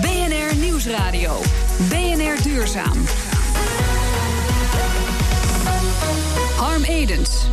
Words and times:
BNR 0.00 0.56
Nieuwsradio. 0.56 1.40
BNR 1.88 2.42
Duurzaam. 2.42 3.04
Harm 6.56 6.82
Edens. 6.82 7.46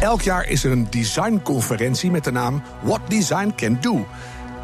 Elk 0.00 0.22
jaar 0.22 0.48
is 0.48 0.64
er 0.64 0.70
een 0.70 0.90
designconferentie 0.90 2.10
met 2.10 2.24
de 2.24 2.30
naam 2.30 2.62
What 2.82 3.00
Design 3.08 3.52
Can 3.56 3.78
Do. 3.80 4.06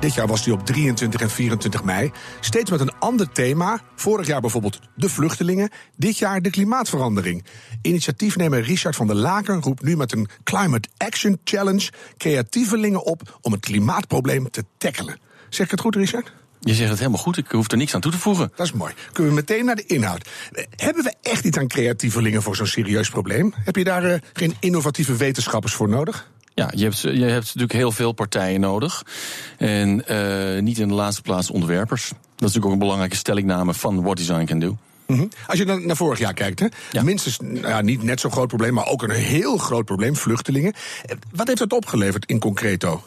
Dit 0.00 0.14
jaar 0.14 0.26
was 0.26 0.44
die 0.44 0.52
op 0.52 0.66
23 0.66 1.20
en 1.20 1.30
24 1.30 1.84
mei. 1.84 2.10
Steeds 2.40 2.70
met 2.70 2.80
een 2.80 2.98
ander 2.98 3.32
thema. 3.32 3.80
Vorig 3.94 4.26
jaar 4.26 4.40
bijvoorbeeld 4.40 4.80
de 4.94 5.08
vluchtelingen. 5.08 5.70
Dit 5.96 6.18
jaar 6.18 6.42
de 6.42 6.50
klimaatverandering. 6.50 7.44
Initiatiefnemer 7.82 8.62
Richard 8.62 8.96
van 8.96 9.06
der 9.06 9.16
Laken 9.16 9.62
roept 9.62 9.82
nu 9.82 9.96
met 9.96 10.12
een 10.12 10.28
Climate 10.44 10.88
Action 10.96 11.40
Challenge 11.44 11.90
creatievelingen 12.16 13.04
op 13.04 13.38
om 13.40 13.52
het 13.52 13.60
klimaatprobleem 13.60 14.50
te 14.50 14.64
tackelen. 14.78 15.28
Zeg 15.50 15.64
ik 15.64 15.70
het 15.70 15.80
goed, 15.80 15.96
Richard? 15.96 16.32
Je 16.60 16.74
zegt 16.74 16.90
het 16.90 16.98
helemaal 16.98 17.20
goed, 17.20 17.36
ik 17.36 17.50
hoef 17.50 17.70
er 17.70 17.76
niks 17.76 17.94
aan 17.94 18.00
toe 18.00 18.12
te 18.12 18.18
voegen. 18.18 18.52
Dat 18.56 18.66
is 18.66 18.72
mooi. 18.72 18.92
Kunnen 19.12 19.32
we 19.32 19.38
meteen 19.38 19.64
naar 19.64 19.76
de 19.76 19.86
inhoud. 19.86 20.28
Hebben 20.76 21.04
we 21.04 21.14
echt 21.22 21.44
iets 21.44 21.58
aan 21.58 21.66
creatievelingen 21.66 22.42
voor 22.42 22.56
zo'n 22.56 22.66
serieus 22.66 23.08
probleem? 23.08 23.54
Heb 23.64 23.76
je 23.76 23.84
daar 23.84 24.04
uh, 24.04 24.14
geen 24.32 24.54
innovatieve 24.60 25.16
wetenschappers 25.16 25.72
voor 25.72 25.88
nodig? 25.88 26.30
Ja, 26.54 26.70
je 26.74 26.84
hebt, 26.84 27.00
je 27.00 27.24
hebt 27.24 27.44
natuurlijk 27.44 27.72
heel 27.72 27.92
veel 27.92 28.12
partijen 28.12 28.60
nodig. 28.60 29.04
En 29.58 30.04
uh, 30.10 30.62
niet 30.62 30.78
in 30.78 30.88
de 30.88 30.94
laatste 30.94 31.22
plaats 31.22 31.50
ontwerpers. 31.50 32.08
Dat 32.08 32.18
is 32.18 32.24
natuurlijk 32.36 32.66
ook 32.66 32.72
een 32.72 32.78
belangrijke 32.78 33.16
stellingname 33.16 33.74
van 33.74 34.02
What 34.02 34.16
Design 34.16 34.44
Can 34.44 34.58
Do. 34.58 34.76
-hmm. 35.06 35.28
Als 35.46 35.58
je 35.58 35.64
naar, 35.64 35.80
naar 35.80 35.96
vorig 35.96 36.18
jaar 36.18 36.34
kijkt, 36.34 36.60
hè? 36.60 36.66
Ja. 36.92 37.02
minstens 37.02 37.38
nou 37.40 37.68
ja, 37.68 37.80
niet 37.80 38.02
net 38.02 38.20
zo'n 38.20 38.32
groot 38.32 38.48
probleem, 38.48 38.74
maar 38.74 38.86
ook 38.86 39.02
een 39.02 39.10
heel 39.10 39.56
groot 39.56 39.84
probleem, 39.84 40.16
vluchtelingen. 40.16 40.74
Wat 41.32 41.46
heeft 41.46 41.58
dat 41.58 41.72
opgeleverd 41.72 42.26
in 42.26 42.38
concreto? 42.38 43.02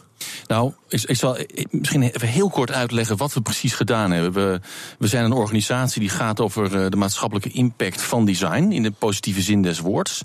Nou, 0.47 0.73
ik, 0.89 1.01
ik, 1.01 1.15
zal 1.15 1.37
misschien 1.69 2.01
even 2.01 2.27
heel 2.27 2.49
kort 2.49 2.71
uitleggen 2.71 3.17
wat 3.17 3.33
we 3.33 3.41
precies 3.41 3.73
gedaan 3.73 4.11
hebben. 4.11 4.33
We, 4.33 4.59
we 4.99 5.07
zijn 5.07 5.25
een 5.25 5.31
organisatie 5.31 5.99
die 5.99 6.09
gaat 6.09 6.39
over 6.39 6.91
de 6.91 6.97
maatschappelijke 6.97 7.49
impact 7.49 8.01
van 8.01 8.25
design, 8.25 8.71
in 8.71 8.83
de 8.83 8.91
positieve 8.91 9.41
zin 9.41 9.61
des 9.61 9.79
woords. 9.79 10.21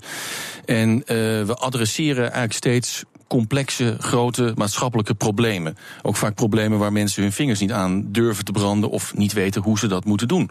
En 0.65 0.95
uh, 0.97 1.05
we 1.45 1.55
adresseren 1.59 2.23
eigenlijk 2.23 2.53
steeds 2.53 3.03
complexe, 3.27 3.95
grote 3.99 4.51
maatschappelijke 4.55 5.13
problemen. 5.13 5.77
Ook 6.01 6.15
vaak 6.15 6.35
problemen 6.35 6.79
waar 6.79 6.91
mensen 6.91 7.21
hun 7.21 7.31
vingers 7.31 7.59
niet 7.59 7.71
aan 7.71 8.11
durven 8.11 8.45
te 8.45 8.51
branden 8.51 8.89
of 8.89 9.15
niet 9.15 9.33
weten 9.33 9.61
hoe 9.61 9.79
ze 9.79 9.87
dat 9.87 10.05
moeten 10.05 10.27
doen. 10.27 10.49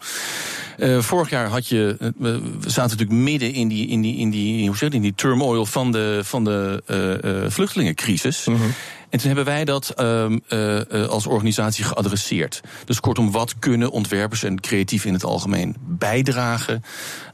Uh, 0.78 0.98
vorig 1.00 1.30
jaar 1.30 1.48
had 1.48 1.66
je, 1.66 1.96
we 2.18 2.40
zaten 2.60 2.96
natuurlijk 2.98 3.20
midden 3.20 3.52
in 3.52 3.68
die, 3.68 3.86
in 3.86 4.00
die, 4.00 4.16
in 4.16 4.30
die, 4.30 4.66
hoe 4.66 4.76
zeg 4.76 4.88
je, 4.88 4.94
in 4.94 5.02
die 5.02 5.14
turmoil 5.14 5.66
van 5.66 5.92
de, 5.92 6.20
van 6.22 6.44
de 6.44 6.82
vluchtelingencrisis. 7.48 8.44
-hmm. 8.44 8.56
En 9.10 9.18
toen 9.18 9.26
hebben 9.26 9.44
wij 9.44 9.64
dat 9.64 10.00
um, 10.00 10.40
uh, 10.48 11.06
als 11.08 11.26
organisatie 11.26 11.84
geadresseerd. 11.84 12.60
Dus 12.84 13.00
kortom, 13.00 13.30
wat 13.30 13.58
kunnen 13.58 13.90
ontwerpers 13.90 14.42
en 14.42 14.60
creatief 14.60 15.04
in 15.04 15.12
het 15.12 15.24
algemeen 15.24 15.76
bijdragen 15.80 16.82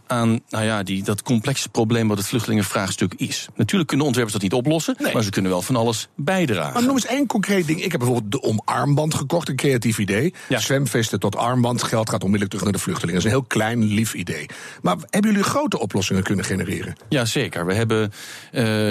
aan 0.06 0.40
nou 0.48 0.64
ja, 0.64 0.82
die, 0.82 1.02
dat 1.02 1.22
complexe 1.22 1.68
probleem 1.68 2.08
wat 2.08 2.18
het 2.18 2.26
vluchtelingenvraagstuk 2.26 3.14
is. 3.14 3.48
Natuurlijk 3.54 3.88
kunnen 3.88 4.06
ontwerpers 4.06 4.40
dat 4.40 4.50
niet 4.50 4.60
oplossen, 4.60 4.94
nee. 4.98 5.12
maar 5.12 5.22
ze 5.22 5.30
kunnen 5.30 5.50
wel 5.50 5.62
van 5.62 5.76
alles 5.76 6.08
bijdragen. 6.16 6.72
Maar 6.72 6.82
noem 6.82 6.94
eens 6.94 7.06
één 7.06 7.26
concreet 7.26 7.66
ding. 7.66 7.82
Ik 7.82 7.90
heb 7.90 8.00
bijvoorbeeld 8.00 8.32
de 8.32 8.42
omarmband 8.42 9.14
gekocht, 9.14 9.48
een 9.48 9.56
creatief 9.56 9.98
idee. 9.98 10.34
Ja. 10.48 10.58
Zwemvesten 10.58 11.20
tot 11.20 11.36
armband, 11.36 11.82
geld 11.82 12.10
gaat 12.10 12.22
onmiddellijk 12.22 12.50
terug 12.50 12.64
naar 12.64 12.72
de 12.72 12.78
vluchtelingen. 12.78 13.14
Dat 13.14 13.24
is 13.24 13.32
een 13.32 13.38
heel 13.38 13.48
klein, 13.48 13.84
lief 13.84 14.14
idee. 14.14 14.46
Maar 14.82 14.96
hebben 15.10 15.30
jullie 15.30 15.46
grote 15.46 15.78
oplossingen 15.78 16.22
kunnen 16.22 16.44
genereren? 16.44 16.96
Ja, 17.08 17.24
zeker. 17.24 17.66
We 17.66 17.74
hebben 17.74 18.02
uh, 18.02 18.10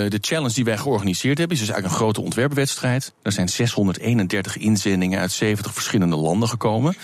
de 0.09 0.18
challenge 0.22 0.53
die 0.53 0.66
wij 0.66 0.78
georganiseerd 0.78 1.38
hebben, 1.38 1.58
is 1.58 1.64
dus 1.64 1.73
eigenlijk 1.73 2.00
een 2.00 2.06
grote 2.06 2.22
ontwerpwedstrijd. 2.22 2.73
Er 3.22 3.32
zijn 3.32 3.50
631 3.50 4.58
inzendingen 4.58 5.20
uit 5.20 5.32
70 5.32 5.74
verschillende 5.74 6.16
landen 6.16 6.50
gekomen. 6.50 6.96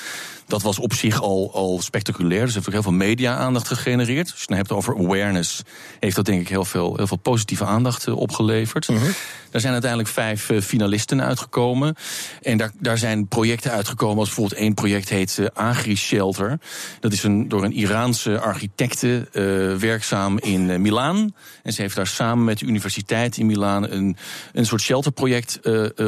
Dat 0.49 0.61
was 0.61 0.79
op 0.79 0.93
zich 0.93 1.21
al, 1.21 1.51
al 1.53 1.79
spectaculair. 1.81 2.45
Dus 2.45 2.53
heeft 2.53 2.67
ook 2.67 2.73
heel 2.73 2.81
veel 2.81 2.91
media-aandacht 2.91 3.67
gegenereerd. 3.67 4.31
Als 4.31 4.39
je 4.39 4.45
het 4.47 4.55
hebt 4.55 4.71
over 4.71 4.97
awareness, 4.97 5.61
heeft 5.99 6.15
dat 6.15 6.25
denk 6.25 6.41
ik 6.41 6.47
heel 6.47 6.65
veel, 6.65 6.95
heel 6.95 7.07
veel 7.07 7.17
positieve 7.17 7.65
aandacht 7.65 8.07
opgeleverd. 8.07 8.89
Mm 8.89 8.97
-hmm. 8.97 9.13
Daar 9.51 9.61
zijn 9.61 9.73
uiteindelijk 9.73 10.11
vijf 10.11 10.49
uh, 10.49 10.61
finalisten 10.61 11.21
uitgekomen. 11.21 11.95
En 12.41 12.57
daar, 12.57 12.71
daar 12.79 12.97
zijn 12.97 13.27
projecten 13.27 13.71
uitgekomen, 13.71 14.17
als 14.17 14.27
bijvoorbeeld 14.27 14.61
één 14.61 14.73
project 14.73 15.09
heet 15.09 15.37
uh, 15.39 15.47
Agri-Shelter. 15.53 16.59
Dat 16.99 17.13
is 17.13 17.23
een, 17.23 17.47
door 17.47 17.63
een 17.63 17.73
Iraanse 17.73 18.39
architecte 18.39 19.27
uh, 19.31 19.75
werkzaam 19.79 20.39
in 20.39 20.81
Milaan. 20.81 21.35
En 21.63 21.73
ze 21.73 21.81
heeft 21.81 21.95
daar 21.95 22.07
samen 22.07 22.43
met 22.43 22.59
de 22.59 22.65
universiteit 22.65 23.37
in 23.37 23.45
Milaan 23.45 23.89
een, 23.89 24.17
een 24.53 24.65
soort 24.65 24.81
shelterproject 24.81 25.59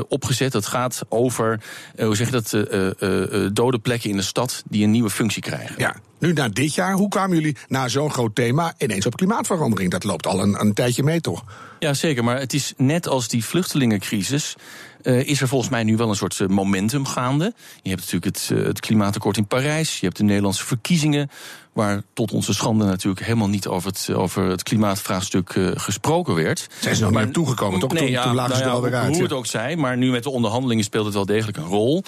opgezet. 0.07 0.51
Dat 0.51 0.65
gaat 0.65 1.01
over, 1.09 1.61
hoe 1.97 2.15
zeg 2.15 2.29
je 2.29 2.41
dat, 2.41 3.55
dode 3.55 3.79
plekken 3.79 4.09
in 4.09 4.15
de 4.17 4.21
stad 4.31 4.63
die 4.69 4.83
een 4.83 4.91
nieuwe 4.91 5.09
functie 5.09 5.41
krijgen. 5.41 5.75
Ja. 5.77 5.95
Nu, 6.19 6.33
na 6.33 6.49
dit 6.49 6.75
jaar, 6.75 6.93
hoe 6.93 7.09
kwamen 7.09 7.35
jullie 7.35 7.57
na 7.67 7.87
zo'n 7.87 8.11
groot 8.11 8.35
thema 8.35 8.73
ineens 8.77 9.05
op 9.05 9.15
klimaatverandering? 9.15 9.91
Dat 9.91 10.03
loopt 10.03 10.27
al 10.27 10.41
een, 10.41 10.59
een 10.59 10.73
tijdje 10.73 11.03
mee, 11.03 11.21
toch? 11.21 11.43
Ja, 11.79 11.93
zeker. 11.93 12.23
Maar 12.23 12.39
het 12.39 12.53
is 12.53 12.73
net 12.77 13.07
als 13.07 13.27
die 13.27 13.45
vluchtelingencrisis. 13.45 14.55
Uh, 15.03 15.27
is 15.27 15.41
er 15.41 15.47
volgens 15.47 15.71
mij 15.71 15.83
nu 15.83 15.97
wel 15.97 16.09
een 16.09 16.15
soort 16.15 16.39
uh, 16.39 16.47
momentum 16.47 17.05
gaande. 17.05 17.53
Je 17.81 17.89
hebt 17.89 18.01
natuurlijk 18.01 18.37
het, 18.37 18.49
uh, 18.53 18.65
het 18.65 18.79
klimaatakkoord 18.79 19.37
in 19.37 19.47
Parijs. 19.47 19.99
Je 19.99 20.05
hebt 20.05 20.17
de 20.17 20.23
Nederlandse 20.23 20.65
verkiezingen. 20.65 21.29
Waar 21.73 22.01
tot 22.13 22.31
onze 22.31 22.53
schande 22.53 22.85
natuurlijk 22.85 23.25
helemaal 23.25 23.47
niet 23.47 23.67
over 23.67 23.89
het, 23.89 24.09
over 24.13 24.43
het 24.43 24.63
klimaatvraagstuk 24.63 25.55
uh, 25.55 25.71
gesproken 25.75 26.35
werd. 26.35 26.67
Zijn 26.79 26.95
ze 26.95 27.03
nog 27.03 27.11
maar 27.11 27.31
toegekomen, 27.31 27.79
toch? 27.79 27.91
Nee, 27.91 28.01
toen, 28.01 28.11
ja, 28.11 28.23
toen 28.23 28.35
lagen 28.35 28.51
nou 28.51 28.63
ze 28.63 28.69
alweer 28.69 28.95
uit. 28.95 29.13
Hoe 29.13 29.23
het 29.23 29.33
ook 29.33 29.45
zij, 29.45 29.75
maar 29.75 29.97
nu 29.97 30.11
met 30.11 30.23
de 30.23 30.29
onderhandelingen 30.29 30.83
speelt 30.83 31.05
het 31.05 31.13
wel 31.13 31.25
degelijk 31.25 31.57
een 31.57 31.63
rol. 31.63 32.03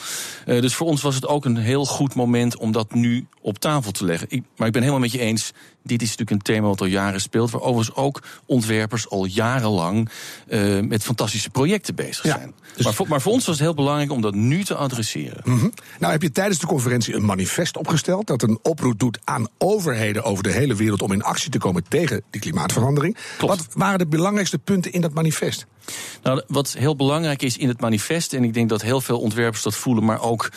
Uh, 0.46 0.62
dus 0.62 0.76
voor 0.76 0.88
ons 0.88 1.02
was 1.02 1.16
het 1.16 1.28
ook 1.28 1.46
een 1.46 1.58
heel 1.58 1.86
goed 1.86 2.16
moment 2.16 2.58
om 2.58 2.72
dat 2.72 2.94
nu 2.94 3.28
op 3.42 3.60
tafel 3.60 3.92
te 3.92 4.06
leggen. 4.06 4.28
Ik, 4.30 4.44
maar 4.56 4.68
ik 4.68 4.74
ben 4.74 4.82
helemaal 4.82 5.04
met 5.04 5.12
je 5.12 5.20
eens. 5.20 5.52
Dit 5.84 6.02
is 6.02 6.10
natuurlijk 6.10 6.32
een 6.32 6.54
thema 6.54 6.68
wat 6.68 6.82
al 6.82 6.88
jaren 6.88 7.22
speelt. 7.22 7.52
Waar 7.52 7.62
overigens 7.62 7.96
ook 7.96 8.24
ontwerpers 8.46 9.10
al 9.10 9.26
jarenlang 9.26 10.10
uh, 10.48 10.80
met 10.80 11.04
fantastische 11.04 11.50
projecten 11.50 11.96
bezig 11.96 12.24
Ja, 12.24 12.36
zijn. 12.38 12.54
dus- 12.76 12.86
Maar, 12.86 12.94
voor, 12.94 13.08
maar 13.08 13.22
voor 13.22 13.32
ons 13.32 13.46
was 13.46 13.56
het 13.56 13.64
heel 13.66 13.74
belangrijk 13.74 14.12
om 14.12 14.22
dat 14.22 14.34
nu 14.34 14.64
te 14.64 14.76
adresseren. 14.76 15.42
Mhm. 15.44 15.70
Nou 16.00 16.12
heb 16.12 16.22
je 16.22 16.32
tijdens 16.32 16.60
de 16.60 16.68
conferentie 16.68 17.14
een 17.16 17.26
manifest 17.26 17.78
opgesteld... 17.78 18.28
dat 18.28 18.42
een 18.42 18.60
oproep 18.62 19.00
doet 19.00 19.20
aan 19.24 19.48
overheden 19.58 20.24
over 20.24 20.44
de 20.44 20.52
hele 20.52 20.76
wereld... 20.76 21.02
om 21.02 21.12
in 21.12 21.24
actie 21.24 21.50
te 21.50 21.58
komen 21.58 21.84
tegen 21.88 22.24
die 22.30 22.42
klimaatverandering. 22.42 23.18
Klopt. 23.38 23.58
Wat 23.58 23.68
waren 23.74 24.00
de 24.00 24.08
belangrijkste 24.08 24.58
punten 24.58 24.92
in 24.92 25.02
dat 25.02 25.14
manifest? 25.14 25.66
Nou, 26.24 26.42
wat 26.48 26.76
heel 26.78 26.96
belangrijk 26.96 27.42
is 27.42 27.58
in 27.58 27.68
het 27.68 27.82
manifest, 27.82 28.34
en 28.34 28.44
ik 28.44 28.54
denk 28.54 28.70
dat 28.70 28.82
heel 28.82 29.02
veel 29.02 29.20
ontwerpers 29.20 29.64
dat 29.64 29.76
voelen, 29.76 30.04
maar 30.04 30.22
ook 30.22 30.52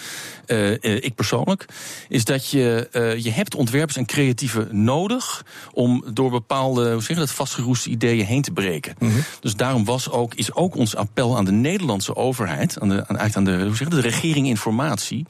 uh, 0.47 0.71
uh, 0.71 0.77
ik 0.81 1.15
persoonlijk, 1.15 1.67
is 2.09 2.25
dat 2.25 2.51
je, 2.51 2.89
uh, 2.93 3.25
je 3.25 3.31
hebt 3.31 3.55
ontwerpers 3.55 3.97
en 3.97 4.07
creatieven 4.07 4.85
nodig 4.85 5.45
om 5.73 6.05
door 6.13 6.31
bepaalde, 6.31 6.93
hoe 6.93 7.03
zeg 7.03 7.09
je 7.09 7.23
dat, 7.23 7.31
vastgeroeste 7.31 7.91
ideeën 7.91 8.25
heen 8.25 8.43
te 8.43 8.51
breken. 8.51 8.95
Mm 8.99 9.11
-hmm. 9.11 9.25
Dus 9.41 9.57
daarom 9.57 9.85
was 9.85 10.11
ook, 10.11 10.35
is 10.35 10.55
ook 10.55 10.75
ons 10.75 10.97
appel 10.97 11.37
aan 11.37 11.45
de 11.45 11.53
Nederlandse 11.53 12.17
overheid, 12.17 12.81
aan 12.81 12.89
de, 12.89 13.07
aan, 13.07 13.17
eigenlijk 13.17 13.37
aan 13.37 13.59
de, 13.59 13.65
hoe 13.65 13.77
zeg 13.77 13.89
je 13.89 13.95
dat, 13.95 14.03
de 14.03 14.09
regering 14.09 14.47
informatie, 14.47 15.27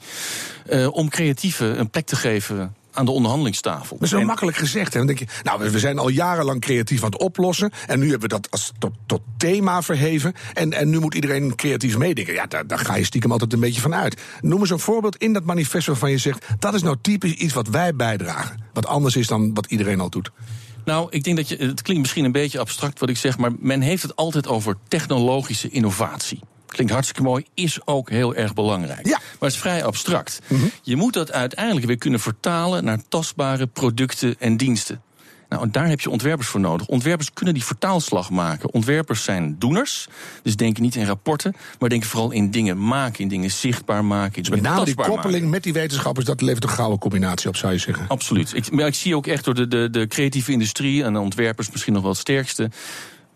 om 0.91 1.09
creatieven 1.09 1.79
een 1.79 1.89
plek 1.89 2.05
te 2.05 2.15
geven 2.15 2.75
aan 2.97 3.05
de 3.05 3.11
onderhandelingstafel. 3.11 3.97
Maar 3.99 4.07
zo 4.07 4.19
en, 4.19 4.25
makkelijk 4.25 4.57
gezegd. 4.57 4.93
Hè? 4.93 4.97
Dan 4.97 5.07
denk 5.07 5.19
je, 5.19 5.25
nou, 5.43 5.71
we 5.71 5.79
zijn 5.79 5.99
al 5.99 6.09
jarenlang 6.09 6.61
creatief 6.61 7.03
aan 7.03 7.11
het 7.11 7.21
oplossen. 7.21 7.71
En 7.87 7.99
nu 7.99 8.09
hebben 8.09 8.29
we 8.29 8.35
dat 8.35 8.51
als 8.51 8.71
tot, 8.79 8.91
tot 9.05 9.21
thema 9.37 9.81
verheven. 9.81 10.33
En, 10.53 10.73
en 10.73 10.89
nu 10.89 10.99
moet 10.99 11.15
iedereen 11.15 11.55
creatief 11.55 11.97
meedenken. 11.97 12.33
Ja, 12.33 12.45
daar, 12.45 12.67
daar 12.67 12.79
ga 12.79 12.95
je 12.95 13.03
stiekem 13.03 13.31
altijd 13.31 13.53
een 13.53 13.59
beetje 13.59 13.81
van 13.81 13.95
uit. 13.95 14.21
Noem 14.41 14.59
eens 14.59 14.69
een 14.69 14.79
voorbeeld 14.79 15.15
in 15.15 15.33
dat 15.33 15.43
manifest 15.43 15.87
waarvan 15.87 16.11
je 16.11 16.17
zegt... 16.17 16.45
dat 16.59 16.73
is 16.73 16.81
nou 16.81 16.97
typisch 17.01 17.33
iets 17.33 17.53
wat 17.53 17.67
wij 17.67 17.95
bijdragen. 17.95 18.59
Wat 18.73 18.85
anders 18.85 19.15
is 19.15 19.27
dan 19.27 19.53
wat 19.53 19.65
iedereen 19.65 19.99
al 19.99 20.09
doet. 20.09 20.31
Nou, 20.85 21.07
ik 21.09 21.23
denk 21.23 21.37
dat 21.37 21.49
je. 21.49 21.55
Het 21.55 21.81
klinkt 21.81 22.01
misschien 22.01 22.25
een 22.25 22.31
beetje 22.31 22.59
abstract 22.59 22.99
wat 22.99 23.09
ik 23.09 23.17
zeg, 23.17 23.37
maar 23.37 23.51
men 23.59 23.81
heeft 23.81 24.03
het 24.03 24.15
altijd 24.15 24.47
over 24.47 24.77
technologische 24.87 25.69
innovatie. 25.69 26.39
Klinkt 26.67 26.93
hartstikke 26.93 27.23
mooi, 27.23 27.45
is 27.53 27.79
ook 27.85 28.09
heel 28.09 28.35
erg 28.35 28.53
belangrijk. 28.53 29.07
Ja. 29.07 29.17
Maar 29.17 29.35
het 29.39 29.51
is 29.51 29.57
vrij 29.57 29.83
abstract. 29.83 30.39
Mm 30.47 30.59
-hmm. 30.59 30.71
Je 30.81 30.95
moet 30.95 31.13
dat 31.13 31.31
uiteindelijk 31.31 31.85
weer 31.85 31.97
kunnen 31.97 32.19
vertalen 32.19 32.83
naar 32.83 32.99
tastbare 33.09 33.67
producten 33.67 34.35
en 34.39 34.57
diensten. 34.57 35.01
Nou, 35.49 35.69
daar 35.71 35.87
heb 35.87 35.99
je 35.99 36.09
ontwerpers 36.09 36.47
voor 36.47 36.59
nodig. 36.59 36.87
Ontwerpers 36.87 37.33
kunnen 37.33 37.53
die 37.53 37.63
vertaalslag 37.63 38.29
maken. 38.29 38.73
Ontwerpers 38.73 39.23
zijn 39.23 39.55
doeners, 39.59 40.07
dus 40.43 40.55
denken 40.55 40.83
niet 40.83 40.95
in 40.95 41.05
rapporten, 41.05 41.55
maar 41.79 41.89
denken 41.89 42.09
vooral 42.09 42.31
in 42.31 42.51
dingen 42.51 42.87
maken, 42.87 43.19
in 43.19 43.27
dingen 43.27 43.51
zichtbaar 43.51 44.05
maken. 44.05 44.35
In 44.35 44.41
dus 44.41 44.51
met 44.51 44.61
name 44.61 44.85
die 44.85 44.95
koppeling 44.95 45.31
maken. 45.31 45.49
met 45.49 45.63
die 45.63 45.73
wetenschappers, 45.73 46.25
dat 46.25 46.41
levert 46.41 46.63
een 46.63 46.69
gouden 46.69 46.99
combinatie 46.99 47.49
op, 47.49 47.55
zou 47.55 47.73
je 47.73 47.79
zeggen. 47.79 48.07
Absoluut. 48.07 48.53
Ik, 48.55 48.71
maar 48.71 48.87
ik 48.87 48.95
zie 48.95 49.15
ook 49.15 49.27
echt 49.27 49.43
door 49.43 49.53
de, 49.53 49.67
de, 49.67 49.89
de 49.89 50.07
creatieve 50.07 50.51
industrie 50.51 51.03
en 51.03 51.13
de 51.13 51.19
ontwerpers 51.19 51.71
misschien 51.71 51.93
nog 51.93 52.01
wel 52.01 52.11
het 52.11 52.19
sterkste 52.19 52.69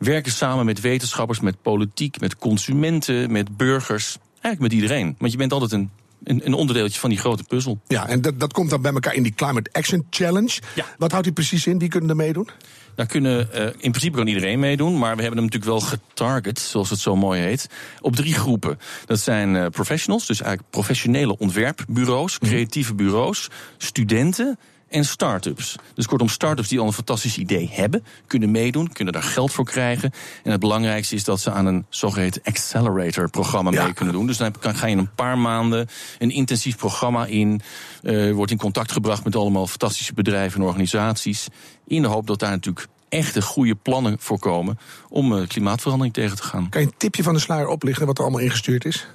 werken 0.01 0.31
samen 0.31 0.65
met 0.65 0.80
wetenschappers, 0.80 1.39
met 1.39 1.62
politiek, 1.62 2.19
met 2.19 2.36
consumenten, 2.36 3.31
met 3.31 3.57
burgers. 3.57 4.18
Eigenlijk 4.42 4.59
met 4.59 4.81
iedereen. 4.81 5.15
Want 5.18 5.31
je 5.31 5.38
bent 5.38 5.53
altijd 5.53 5.71
een 5.71 5.89
een, 6.24 6.42
een 6.45 6.53
onderdeeltje 6.53 7.00
van 7.00 7.09
die 7.09 7.19
grote 7.19 7.44
puzzel. 7.44 7.80
Ja, 7.88 8.07
en 8.07 8.21
dat, 8.21 8.39
dat 8.39 8.53
komt 8.53 8.69
dan 8.69 8.81
bij 8.81 8.94
elkaar 8.94 9.13
in 9.13 9.24
die 9.24 9.33
Climate 9.33 9.69
Action 9.74 10.06
Challenge. 10.09 10.59
Ja. 10.75 10.86
Wat 10.98 11.12
houdt 11.12 11.25
die 11.25 11.33
precies 11.33 11.68
in? 11.68 11.80
Wie 11.80 11.89
kunnen 11.89 12.09
er 12.09 12.15
meedoen? 12.15 12.50
Daar 12.95 13.06
kunnen 13.06 13.50
uh, 13.53 13.63
in 13.65 13.92
principe 13.92 14.18
kan 14.18 14.27
iedereen 14.27 14.59
meedoen, 14.59 14.98
maar 14.98 15.15
we 15.15 15.21
hebben 15.21 15.39
hem 15.39 15.50
natuurlijk 15.50 15.71
wel 15.71 15.80
getarget, 15.80 16.59
zoals 16.59 16.89
het 16.89 17.00
zo 17.00 17.15
mooi 17.15 17.42
heet, 17.42 17.69
op 18.01 18.15
drie 18.15 18.33
groepen. 18.33 18.80
Dat 19.06 19.19
zijn 19.19 19.56
uh, 19.56 19.65
professionals, 19.65 20.25
dus 20.25 20.42
eigenlijk 20.42 20.71
professionele 20.71 21.38
ontwerpbureaus, 21.38 22.39
creatieve 22.39 22.94
bureaus, 22.94 23.50
studenten 23.77 24.59
en 24.92 25.06
start-ups. 25.06 25.76
Dus 25.94 26.06
kortom, 26.06 26.28
start-ups 26.30 26.68
die 26.68 26.80
al 26.80 26.86
een 26.86 26.94
fantastisch 26.94 27.38
idee 27.38 27.70
hebben, 27.72 28.04
kunnen 28.28 28.52
meedoen, 28.52 28.92
kunnen 28.92 29.14
daar 29.14 29.24
geld 29.24 29.52
voor 29.52 29.66
krijgen. 29.66 30.12
En 30.44 30.52
het 30.52 30.60
belangrijkste 30.60 31.16
is 31.16 31.24
dat 31.24 31.40
ze 31.40 31.52
aan 31.52 31.66
een 31.66 31.86
zogeheten 31.90 32.42
accelerator-programma 32.44 33.72
Ja. 33.72 33.84
mee 33.84 33.94
kunnen 33.94 34.14
doen. 34.14 34.28
Dus 34.28 34.38
dan 34.38 34.54
ga 34.62 34.86
je 34.86 34.92
in 34.92 34.98
een 34.98 35.16
paar 35.16 35.38
maanden 35.38 35.88
een 36.20 36.32
intensief 36.32 36.78
programma 36.78 37.26
in, 37.26 37.62
eh, 38.04 38.32
wordt 38.32 38.52
in 38.52 38.58
contact 38.58 38.92
gebracht 38.92 39.24
met 39.24 39.36
allemaal 39.36 39.68
fantastische 39.68 40.14
bedrijven 40.14 40.60
en 40.62 40.66
organisaties. 40.68 41.48
In 41.88 42.02
de 42.02 42.08
hoop 42.08 42.28
dat 42.28 42.40
daar 42.40 42.52
natuurlijk 42.52 42.88
echte 43.10 43.42
goede 43.42 43.76
plannen 43.76 44.16
voor 44.20 44.40
komen 44.40 44.80
om 45.10 45.38
eh, 45.38 45.48
klimaatverandering 45.48 46.14
tegen 46.14 46.36
te 46.36 46.44
gaan. 46.44 46.70
Kan 46.70 46.82
je 46.82 46.88
een 46.88 46.94
tipje 46.98 47.24
van 47.24 47.34
de 47.34 47.40
sluier 47.40 47.68
oplichten 47.68 48.06
wat 48.06 48.18
er 48.18 48.24
allemaal 48.24 48.42
ingestuurd 48.42 48.86
is? 48.86 49.08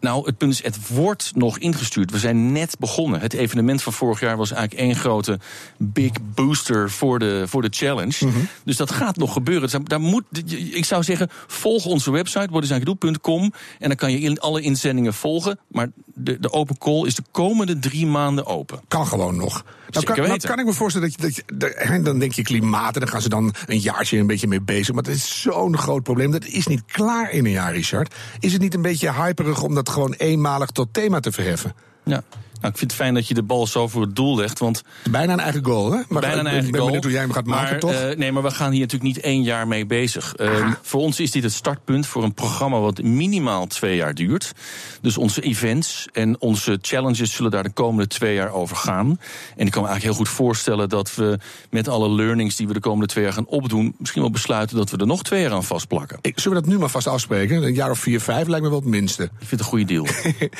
Nou, 0.00 0.26
het 0.26 0.38
punt 0.38 0.52
is, 0.52 0.62
het 0.62 0.88
wordt 0.88 1.32
nog 1.34 1.58
ingestuurd. 1.58 2.10
We 2.10 2.18
zijn 2.18 2.52
net 2.52 2.76
begonnen. 2.78 3.20
Het 3.20 3.32
evenement 3.32 3.82
van 3.82 3.92
vorig 3.92 4.20
jaar 4.20 4.36
was 4.36 4.52
eigenlijk 4.52 4.82
één 4.82 4.96
grote 4.96 5.38
big 5.76 6.12
booster 6.34 6.90
voor 6.90 7.18
de, 7.18 7.44
voor 7.46 7.62
de 7.62 7.68
challenge. 7.70 8.28
Dus 8.64 8.76
dat 8.76 8.90
gaat 8.90 9.16
nog 9.16 9.32
gebeuren. 9.32 9.70
Dus 9.70 9.80
daar 9.84 10.00
moet, 10.00 10.24
ik 10.72 10.84
zou 10.84 11.02
zeggen, 11.02 11.28
volg 11.46 11.84
onze 11.84 12.10
website, 12.10 12.48
whatiszakendoe.com. 12.50 13.52
En 13.78 13.88
dan 13.88 13.96
kan 13.96 14.20
je 14.20 14.40
alle 14.40 14.60
inzendingen 14.60 15.14
volgen. 15.14 15.58
Maar 15.68 15.88
de, 16.14 16.38
de 16.40 16.52
open 16.52 16.78
call 16.78 17.06
is 17.06 17.14
de 17.14 17.24
komende 17.30 17.78
drie 17.78 18.06
maanden 18.06 18.46
open. 18.46 18.80
Kan 18.88 19.06
gewoon 19.06 19.36
nog. 19.36 19.64
Nou 19.90 20.04
kan, 20.04 20.16
nou 20.16 20.38
kan 20.38 20.58
ik 20.58 20.64
me 20.64 20.72
voorstellen 20.72 21.10
dat 21.18 21.34
je, 21.34 21.42
dat 21.54 21.88
je 21.88 22.02
dan 22.02 22.18
denk 22.18 22.32
je 22.32 22.42
klimaat 22.42 22.94
en 22.94 23.00
dan 23.00 23.08
gaan 23.08 23.22
ze 23.22 23.28
dan 23.28 23.54
een 23.66 23.78
jaartje 23.78 24.18
een 24.18 24.26
beetje 24.26 24.46
mee 24.46 24.60
bezig. 24.60 24.94
Maar 24.94 25.02
dat 25.02 25.14
is 25.14 25.40
zo'n 25.40 25.78
groot 25.78 26.02
probleem. 26.02 26.30
Dat 26.30 26.44
is 26.44 26.66
niet 26.66 26.82
klaar 26.86 27.30
in 27.30 27.44
een 27.44 27.50
jaar, 27.50 27.72
Richard. 27.72 28.14
Is 28.38 28.52
het 28.52 28.62
niet 28.62 28.74
een 28.74 28.82
beetje 28.82 29.12
hyperig 29.12 29.62
om 29.62 29.74
dat 29.74 29.88
gewoon 29.90 30.12
eenmalig 30.12 30.70
tot 30.70 30.88
thema 30.92 31.20
te 31.20 31.32
verheffen? 31.32 31.74
Ja. 32.04 32.22
Nou, 32.60 32.72
ik 32.72 32.78
vind 32.78 32.90
het 32.90 33.00
fijn 33.00 33.14
dat 33.14 33.28
je 33.28 33.34
de 33.34 33.42
bal 33.42 33.66
zo 33.66 33.88
voor 33.88 34.02
het 34.02 34.16
doel 34.16 34.36
legt. 34.36 34.58
Want 34.58 34.82
Bijna 35.10 35.32
een 35.32 35.40
eigen 35.40 35.64
goal, 35.64 35.90
hè? 35.92 35.96
Maar 36.08 36.20
Bijna 36.20 36.26
ik 36.30 36.36
een 36.36 36.42
ben- 36.42 36.46
eigen 36.52 36.66
ik 36.66 36.70
ben 36.72 36.80
goal. 36.80 36.84
benieuwd 36.86 37.02
hoe 37.04 37.12
jij 37.12 37.20
hem 37.22 37.32
gaat 37.32 37.46
maken, 37.46 37.70
maar, 37.70 37.78
toch? 37.80 37.92
eh, 37.92 38.16
nee, 38.16 38.32
maar 38.32 38.42
we 38.42 38.50
gaan 38.50 38.70
hier 38.70 38.80
natuurlijk 38.80 39.14
niet 39.14 39.24
één 39.24 39.42
jaar 39.42 39.68
mee 39.68 39.86
bezig. 39.86 40.34
Eh, 40.36 40.48
Ah. 40.50 40.72
Voor 40.82 41.00
ons 41.00 41.20
is 41.20 41.30
dit 41.30 41.42
het 41.42 41.52
startpunt 41.52 42.06
voor 42.06 42.24
een 42.24 42.34
programma 42.34 42.78
wat 42.80 43.02
minimaal 43.02 43.66
twee 43.66 43.96
jaar 43.96 44.14
duurt. 44.14 44.52
Dus 45.00 45.16
onze 45.18 45.40
events 45.40 46.08
en 46.12 46.40
onze 46.40 46.78
challenges 46.82 47.32
zullen 47.34 47.50
daar 47.50 47.62
de 47.62 47.70
komende 47.70 48.06
twee 48.06 48.34
jaar 48.34 48.52
over 48.52 48.76
gaan. 48.76 49.20
En 49.56 49.66
ik 49.66 49.72
kan 49.72 49.82
me 49.82 49.88
eigenlijk 49.88 50.02
heel 50.02 50.14
goed 50.14 50.28
voorstellen 50.28 50.88
dat 50.88 51.14
we 51.14 51.38
met 51.70 51.88
alle 51.88 52.10
learnings 52.10 52.56
die 52.56 52.66
we 52.66 52.72
de 52.72 52.80
komende 52.80 53.06
twee 53.06 53.24
jaar 53.24 53.32
gaan 53.32 53.46
opdoen, 53.46 53.94
misschien 53.98 54.22
wel 54.22 54.30
besluiten 54.30 54.76
dat 54.76 54.90
we 54.90 54.96
er 54.96 55.06
nog 55.06 55.22
twee 55.22 55.42
jaar 55.42 55.52
aan 55.52 55.64
vastplakken. 55.64 56.18
Ik, 56.20 56.38
zullen 56.40 56.56
we 56.58 56.64
dat 56.64 56.72
nu 56.72 56.78
maar 56.78 56.88
vast 56.90 57.06
afspreken? 57.06 57.62
Een 57.62 57.74
jaar 57.74 57.90
of 57.90 57.98
vier, 57.98 58.20
vijf 58.20 58.46
lijkt 58.46 58.64
me 58.64 58.70
wel 58.70 58.80
het 58.80 58.88
minste. 58.88 59.22
Ik 59.22 59.30
vind 59.38 59.50
het 59.50 59.60
een 59.60 59.66
goede 59.66 59.84
deal. 59.84 60.06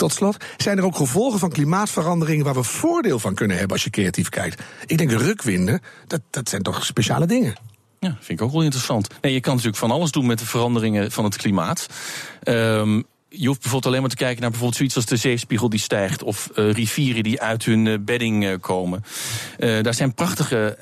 Tot 0.00 0.12
slot, 0.12 0.44
zijn 0.56 0.78
er 0.78 0.84
ook 0.84 0.96
gevolgen 0.96 1.38
van 1.38 1.50
klimaatverandering 1.50 2.42
waar 2.42 2.54
we 2.54 2.62
voordeel 2.62 3.18
van 3.18 3.34
kunnen 3.34 3.56
hebben 3.56 3.76
als 3.76 3.84
je 3.84 3.90
creatief 3.90 4.28
kijkt? 4.28 4.62
Ik 4.86 4.98
denk 4.98 5.10
rukwinden, 5.10 5.80
dat, 6.06 6.20
dat 6.30 6.48
zijn 6.48 6.62
toch 6.62 6.84
speciale 6.84 7.26
dingen? 7.26 7.54
Ja, 7.98 8.16
vind 8.20 8.40
ik 8.40 8.46
ook 8.46 8.52
wel 8.52 8.62
interessant. 8.62 9.08
Nee, 9.20 9.32
je 9.32 9.40
kan 9.40 9.52
natuurlijk 9.52 9.80
van 9.80 9.90
alles 9.90 10.10
doen 10.10 10.26
met 10.26 10.38
de 10.38 10.46
veranderingen 10.46 11.10
van 11.10 11.24
het 11.24 11.36
klimaat. 11.36 11.86
Ehm, 12.42 13.02
je 13.28 13.46
hoeft 13.46 13.60
bijvoorbeeld 13.60 13.86
alleen 13.86 14.00
maar 14.00 14.10
te 14.10 14.16
kijken 14.16 14.40
naar 14.40 14.50
bijvoorbeeld 14.50 14.78
zoiets 14.78 14.96
als 14.96 15.06
de 15.06 15.16
zeespiegel 15.16 15.68
die 15.68 15.80
stijgt. 15.80 16.22
Of 16.22 16.50
eh, 16.54 16.72
rivieren 16.72 17.22
die 17.22 17.40
uit 17.40 17.64
hun 17.64 17.86
eh, 17.86 17.94
bedding 18.00 18.44
eh, 18.44 18.54
komen. 18.60 19.04
Daar 19.58 19.94
zijn 19.94 20.14
prachtige 20.14 20.78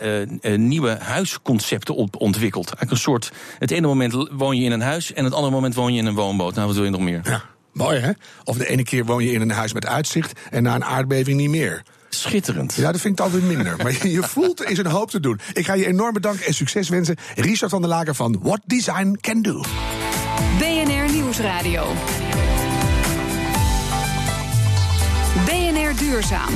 nieuwe 0.56 0.96
huisconcepten 1.00 1.94
op 1.94 2.16
ontwikkeld. 2.16 2.66
Eigenlijk 2.66 2.90
een 2.90 3.12
soort. 3.12 3.32
Het 3.58 3.70
ene 3.70 3.86
moment 3.86 4.28
woon 4.30 4.56
je 4.56 4.64
in 4.64 4.72
een 4.72 4.80
huis 4.80 5.12
en 5.12 5.24
het 5.24 5.34
andere 5.34 5.52
moment 5.52 5.74
woon 5.74 5.92
je 5.92 6.00
in 6.00 6.06
een 6.06 6.14
woonboot. 6.14 6.54
Nou, 6.54 6.66
wat 6.66 6.76
wil 6.76 6.84
je 6.84 6.90
nog 6.90 7.00
meer? 7.00 7.20
Ja, 7.24 7.44
mooi 7.78 7.98
hè? 7.98 8.10
Of 8.44 8.56
de 8.56 8.68
ene 8.68 8.82
keer 8.82 9.04
woon 9.04 9.24
je 9.24 9.32
in 9.32 9.40
een 9.40 9.50
huis 9.50 9.72
met 9.72 9.86
uitzicht 9.86 10.40
en 10.50 10.62
na 10.62 10.74
een 10.74 10.84
aardbeving 10.84 11.36
niet 11.36 11.50
meer. 11.50 11.82
Schitterend. 12.08 12.74
Ja, 12.74 12.92
dat 12.92 13.00
vind 13.00 13.18
ik 13.18 13.24
altijd 13.24 13.42
minder. 13.42 13.76
Maar 13.76 13.92
je, 13.92 14.10
je 14.10 14.22
voelt, 14.22 14.60
er 14.60 14.70
is 14.70 14.78
een 14.78 14.86
hoop 14.86 15.10
te 15.10 15.20
doen. 15.20 15.40
Ik 15.52 15.66
ga 15.66 15.74
je 15.74 15.86
enorm 15.86 16.12
bedanken 16.12 16.46
en 16.46 16.54
succes 16.54 16.88
wensen. 16.88 17.16
Richard 17.34 17.70
van 17.70 17.80
der 17.80 17.90
Lager 17.90 18.14
van 18.14 18.38
What 18.42 18.60
Design 18.64 19.18
Can 19.20 19.42
Do. 19.42 19.62
BNR 20.58 21.12
Nieuwsradio. 21.12 21.92
BNR 25.44 25.96
Duurzaam. 25.96 26.52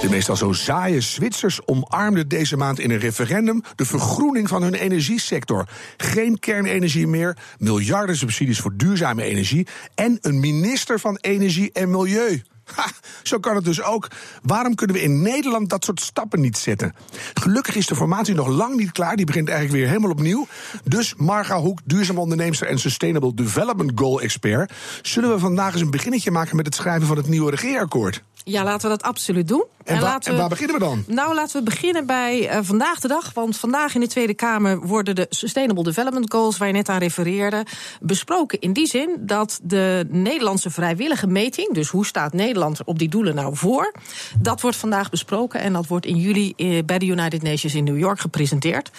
De 0.00 0.08
meestal 0.08 0.36
zo 0.36 0.52
saaie 0.52 1.00
Zwitsers 1.00 1.66
omarmden 1.66 2.28
deze 2.28 2.56
maand 2.56 2.78
in 2.78 2.90
een 2.90 2.98
referendum 2.98 3.62
de 3.74 3.84
vergroening 3.84 4.48
van 4.48 4.62
hun 4.62 4.74
energiesector. 4.74 5.68
Geen 5.96 6.38
kernenergie 6.38 7.06
meer, 7.06 7.36
miljarden 7.58 8.16
subsidies 8.16 8.60
voor 8.60 8.76
duurzame 8.76 9.22
energie 9.22 9.66
en 9.94 10.18
een 10.20 10.40
minister 10.40 11.00
van 11.00 11.16
Energie 11.16 11.72
en 11.72 11.90
Milieu. 11.90 12.42
Ha, 12.74 12.86
zo 13.22 13.38
kan 13.38 13.54
het 13.54 13.64
dus 13.64 13.82
ook. 13.82 14.08
Waarom 14.42 14.74
kunnen 14.74 14.96
we 14.96 15.02
in 15.02 15.22
Nederland 15.22 15.68
dat 15.68 15.84
soort 15.84 16.00
stappen 16.00 16.40
niet 16.40 16.58
zetten? 16.58 16.94
Gelukkig 17.34 17.74
is 17.74 17.86
de 17.86 17.94
formatie 17.96 18.34
nog 18.34 18.48
lang 18.48 18.76
niet 18.76 18.92
klaar. 18.92 19.16
Die 19.16 19.26
begint 19.26 19.48
eigenlijk 19.48 19.78
weer 19.78 19.88
helemaal 19.88 20.10
opnieuw. 20.10 20.46
Dus 20.84 21.14
Marga 21.16 21.58
Hoek, 21.60 21.78
duurzaam 21.84 22.18
onderneemster 22.18 22.66
en 22.66 22.78
Sustainable 22.78 23.34
Development 23.34 23.92
Goal 23.94 24.20
expert. 24.20 24.72
Zullen 25.02 25.30
we 25.30 25.38
vandaag 25.38 25.72
eens 25.72 25.82
een 25.82 25.90
beginnetje 25.90 26.30
maken 26.30 26.56
met 26.56 26.66
het 26.66 26.74
schrijven 26.74 27.06
van 27.06 27.16
het 27.16 27.28
nieuwe 27.28 27.50
regeerakkoord? 27.50 28.22
Ja, 28.44 28.64
laten 28.64 28.90
we 28.90 28.96
dat 28.96 29.06
absoluut 29.06 29.48
doen. 29.48 29.64
En, 29.84 29.96
wa- 29.96 30.02
laten 30.02 30.32
en 30.32 30.38
waar 30.38 30.48
beginnen 30.48 30.78
we 30.78 30.84
dan? 30.84 31.04
Nou, 31.06 31.34
laten 31.34 31.58
we 31.58 31.62
beginnen 31.70 32.06
bij 32.06 32.48
eh, 32.48 32.58
vandaag 32.62 33.00
de 33.00 33.08
dag. 33.08 33.30
Want 33.34 33.56
vandaag 33.56 33.94
in 33.94 34.00
de 34.00 34.06
Tweede 34.06 34.34
Kamer 34.34 34.80
worden 34.86 35.14
de 35.14 35.26
Sustainable 35.28 35.82
Development 35.84 36.32
Goals, 36.32 36.58
waar 36.58 36.68
je 36.68 36.74
net 36.74 36.88
aan 36.88 36.98
refereerde, 36.98 37.64
besproken. 38.00 38.60
In 38.60 38.72
die 38.72 38.86
zin 38.86 39.16
dat 39.20 39.60
de 39.62 40.06
Nederlandse 40.08 40.70
vrijwillige 40.70 41.26
meting, 41.26 41.74
dus 41.74 41.88
hoe 41.88 42.06
staat 42.06 42.32
Nederland 42.32 42.59
op 42.84 42.98
die 42.98 43.08
doelen 43.08 43.34
nou 43.34 43.56
voor, 43.56 43.92
dat 44.38 44.60
wordt 44.60 44.76
vandaag 44.76 45.10
besproken. 45.10 45.60
En 45.60 45.72
dat 45.72 45.86
wordt 45.86 46.06
in 46.06 46.16
juli 46.16 46.52
eh, 46.56 46.84
bij 46.84 46.98
de 46.98 47.06
United 47.06 47.42
Nations 47.42 47.74
in 47.74 47.84
New 47.84 47.98
York 47.98 48.20
gepresenteerd. 48.20 48.90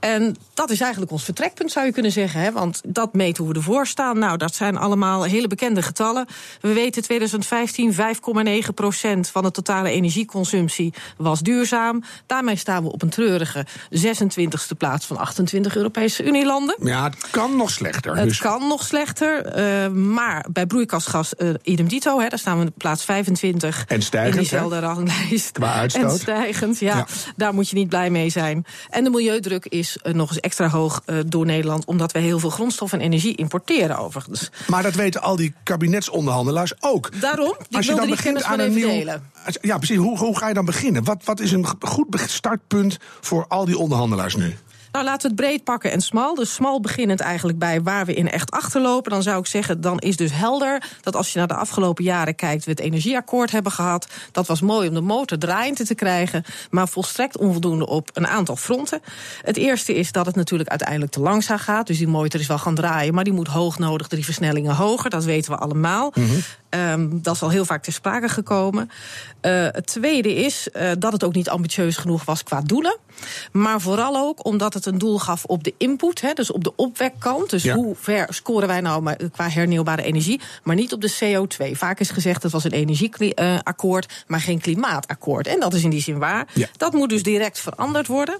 En 0.00 0.36
dat 0.54 0.70
is 0.70 0.80
eigenlijk 0.80 1.12
ons 1.12 1.24
vertrekpunt, 1.24 1.72
zou 1.72 1.86
je 1.86 1.92
kunnen 1.92 2.12
zeggen. 2.12 2.40
Hè? 2.40 2.52
Want 2.52 2.80
dat 2.84 3.14
meet 3.14 3.36
hoe 3.36 3.48
we 3.48 3.54
ervoor 3.54 3.86
staan. 3.86 4.18
Nou, 4.18 4.36
dat 4.36 4.54
zijn 4.54 4.76
allemaal 4.76 5.22
hele 5.22 5.48
bekende 5.48 5.82
getallen. 5.82 6.26
We 6.60 6.72
weten 6.72 7.02
2015 7.02 7.94
5,9 7.94 8.74
procent 8.74 9.28
van 9.28 9.42
de 9.42 9.50
totale 9.50 9.90
energieconsumptie 9.90 10.94
was 11.16 11.40
duurzaam. 11.40 12.02
Daarmee 12.26 12.56
staan 12.56 12.82
we 12.82 12.92
op 12.92 13.02
een 13.02 13.08
treurige 13.08 13.66
26e 13.90 14.76
plaats 14.78 15.06
van 15.06 15.16
28 15.16 15.76
Europese 15.76 16.24
Unielanden. 16.24 16.76
Ja, 16.82 17.04
het 17.04 17.30
kan 17.30 17.56
nog 17.56 17.70
slechter. 17.70 18.16
Het 18.16 18.28
dus 18.28 18.38
kan 18.38 18.68
nog 18.68 18.84
slechter, 18.84 19.46
eh, 19.46 19.88
maar 19.88 20.46
bij 20.50 20.66
broeikasgas 20.66 21.34
eh 21.34 21.48
idem 21.62 21.88
dito, 21.88 22.20
hè, 22.20 22.28
daar 22.28 22.38
staan 22.38 22.58
we 22.58 22.66
op 22.66 22.72
plaats 22.76 22.95
25 23.04 23.84
En 23.88 24.02
stijgend, 24.02 24.34
in 24.34 24.40
diezelfde 24.40 24.78
ranglijst. 24.78 25.52
Qua 25.52 25.72
uitstoot. 25.74 26.02
En 26.12 26.18
stijgend, 26.18 26.78
ja, 26.78 26.96
Ja. 26.96 27.06
Daar 27.36 27.54
moet 27.54 27.68
je 27.68 27.76
niet 27.76 27.88
blij 27.88 28.10
mee 28.10 28.30
zijn. 28.30 28.64
En 28.90 29.04
de 29.04 29.10
milieudruk 29.10 29.64
is 29.66 29.96
eh, 30.02 30.12
nog 30.12 30.28
eens 30.28 30.40
extra 30.40 30.68
hoog 30.68 31.02
eh, 31.04 31.16
door 31.26 31.44
Nederland, 31.46 31.84
omdat 31.84 32.12
we 32.12 32.18
heel 32.18 32.38
veel 32.38 32.50
grondstof 32.50 32.92
en 32.92 33.00
energie 33.00 33.34
importeren 33.36 33.98
overigens. 33.98 34.50
Maar 34.66 34.82
dat 34.82 34.94
weten 34.94 35.22
al 35.22 35.36
die 35.36 35.54
kabinetsonderhandelaars 35.62 36.72
ook. 36.80 37.20
Daarom, 37.20 37.54
die 37.68 37.80
wilde 37.86 38.06
die 38.06 38.16
kennis 38.16 38.48
wel 38.48 38.58
even 38.58 38.80
delen. 38.80 39.30
Als- 39.46 39.58
Ja, 39.60 39.76
precies. 39.76 39.96
Hoe, 39.96 40.18
hoe 40.18 40.38
ga 40.38 40.48
je 40.48 40.54
dan 40.54 40.64
beginnen? 40.64 41.04
Wat, 41.04 41.24
wat 41.24 41.40
is 41.40 41.52
een 41.52 41.66
goed 41.80 42.06
startpunt 42.26 42.98
voor 43.20 43.44
al 43.48 43.64
die 43.64 43.78
onderhandelaars 43.78 44.36
nu? 44.36 44.54
Nou, 44.96 45.08
laten 45.08 45.30
we 45.30 45.36
het 45.36 45.46
breed 45.46 45.64
pakken 45.64 45.92
en 45.92 46.00
smal. 46.00 46.34
Dus 46.34 46.54
smal 46.54 46.80
beginnend 46.80 47.20
eigenlijk 47.20 47.58
bij 47.58 47.82
waar 47.82 48.06
we 48.06 48.14
in 48.14 48.30
echt 48.30 48.50
achterlopen. 48.50 49.10
Dan 49.10 49.22
zou 49.22 49.38
ik 49.38 49.46
zeggen, 49.46 49.80
dan 49.80 49.98
is 49.98 50.16
dus 50.16 50.32
helder 50.32 50.82
dat 51.00 51.16
als 51.16 51.32
je 51.32 51.38
naar 51.38 51.48
de 51.48 51.54
afgelopen 51.54 52.04
jaren 52.04 52.34
kijkt, 52.34 52.64
we 52.64 52.70
het 52.70 52.80
energieakkoord 52.80 53.50
hebben 53.50 53.72
gehad. 53.72 54.08
Dat 54.32 54.46
was 54.46 54.60
mooi 54.60 54.88
om 54.88 54.94
de 54.94 55.00
motor 55.00 55.38
draaiende 55.38 55.84
te 55.84 55.94
krijgen, 55.94 56.44
maar 56.70 56.88
volstrekt 56.88 57.38
onvoldoende 57.38 57.86
op 57.86 58.10
een 58.12 58.26
aantal 58.26 58.56
fronten. 58.56 59.00
Het 59.42 59.56
eerste 59.56 59.94
is 59.94 60.12
dat 60.12 60.26
het 60.26 60.34
natuurlijk 60.34 60.68
uiteindelijk 60.68 61.12
te 61.12 61.20
langzaam 61.20 61.58
gaat. 61.58 61.86
Dus 61.86 61.98
die 61.98 62.08
motor 62.08 62.40
is 62.40 62.46
wel 62.46 62.58
gaan 62.58 62.74
draaien, 62.74 63.14
maar 63.14 63.24
die 63.24 63.32
moet 63.32 63.48
hoog 63.48 63.78
nodig 63.78 64.06
drie 64.06 64.24
versnellingen 64.24 64.74
hoger. 64.74 65.10
Dat 65.10 65.24
weten 65.24 65.52
we 65.52 65.58
allemaal. 65.58 66.12
Ehm, 66.76 67.08
dat 67.12 67.34
is 67.34 67.42
al 67.42 67.50
heel 67.50 67.64
vaak 67.64 67.82
ter 67.82 67.92
sprake 67.92 68.28
gekomen. 68.28 68.90
Eh, 69.40 69.52
het 69.70 69.86
tweede 69.86 70.34
is 70.34 70.70
eh, 70.70 70.90
dat 70.98 71.12
het 71.12 71.24
ook 71.24 71.34
niet 71.34 71.48
ambitieus 71.48 71.96
genoeg 71.96 72.24
was 72.24 72.42
qua 72.42 72.60
doelen. 72.60 72.96
Maar 73.52 73.80
vooral 73.80 74.16
ook 74.16 74.44
omdat 74.44 74.74
het 74.74 74.86
een 74.86 74.98
doel 74.98 75.18
gaf 75.18 75.44
op 75.44 75.64
de 75.64 75.74
input, 75.78 76.20
hè, 76.20 76.32
dus 76.32 76.50
op 76.52 76.64
de 76.64 76.76
opwekkant. 76.76 77.50
Dus 77.50 77.62
Ja. 77.62 77.74
hoe 77.74 77.94
ver 78.00 78.26
scoren 78.30 78.68
wij 78.68 78.80
nou 78.80 79.02
maar 79.02 79.16
qua 79.32 79.48
hernieuwbare 79.48 80.02
energie, 80.02 80.40
maar 80.62 80.76
niet 80.76 80.92
op 80.92 81.00
de 81.00 81.16
CO2. 81.20 81.76
Vaak 81.76 82.00
is 82.00 82.10
gezegd 82.10 82.42
het 82.42 82.52
was 82.52 82.64
een 82.64 82.70
energieakkoord, 82.72 84.24
maar 84.26 84.40
geen 84.40 84.60
klimaatakkoord. 84.60 85.46
En 85.46 85.60
dat 85.60 85.74
is 85.74 85.84
in 85.84 85.90
die 85.90 86.02
zin 86.02 86.18
waar. 86.18 86.46
Ja. 86.52 86.66
Dat 86.76 86.92
moet 86.92 87.08
dus 87.08 87.22
direct 87.22 87.58
veranderd 87.60 88.06
worden. 88.06 88.38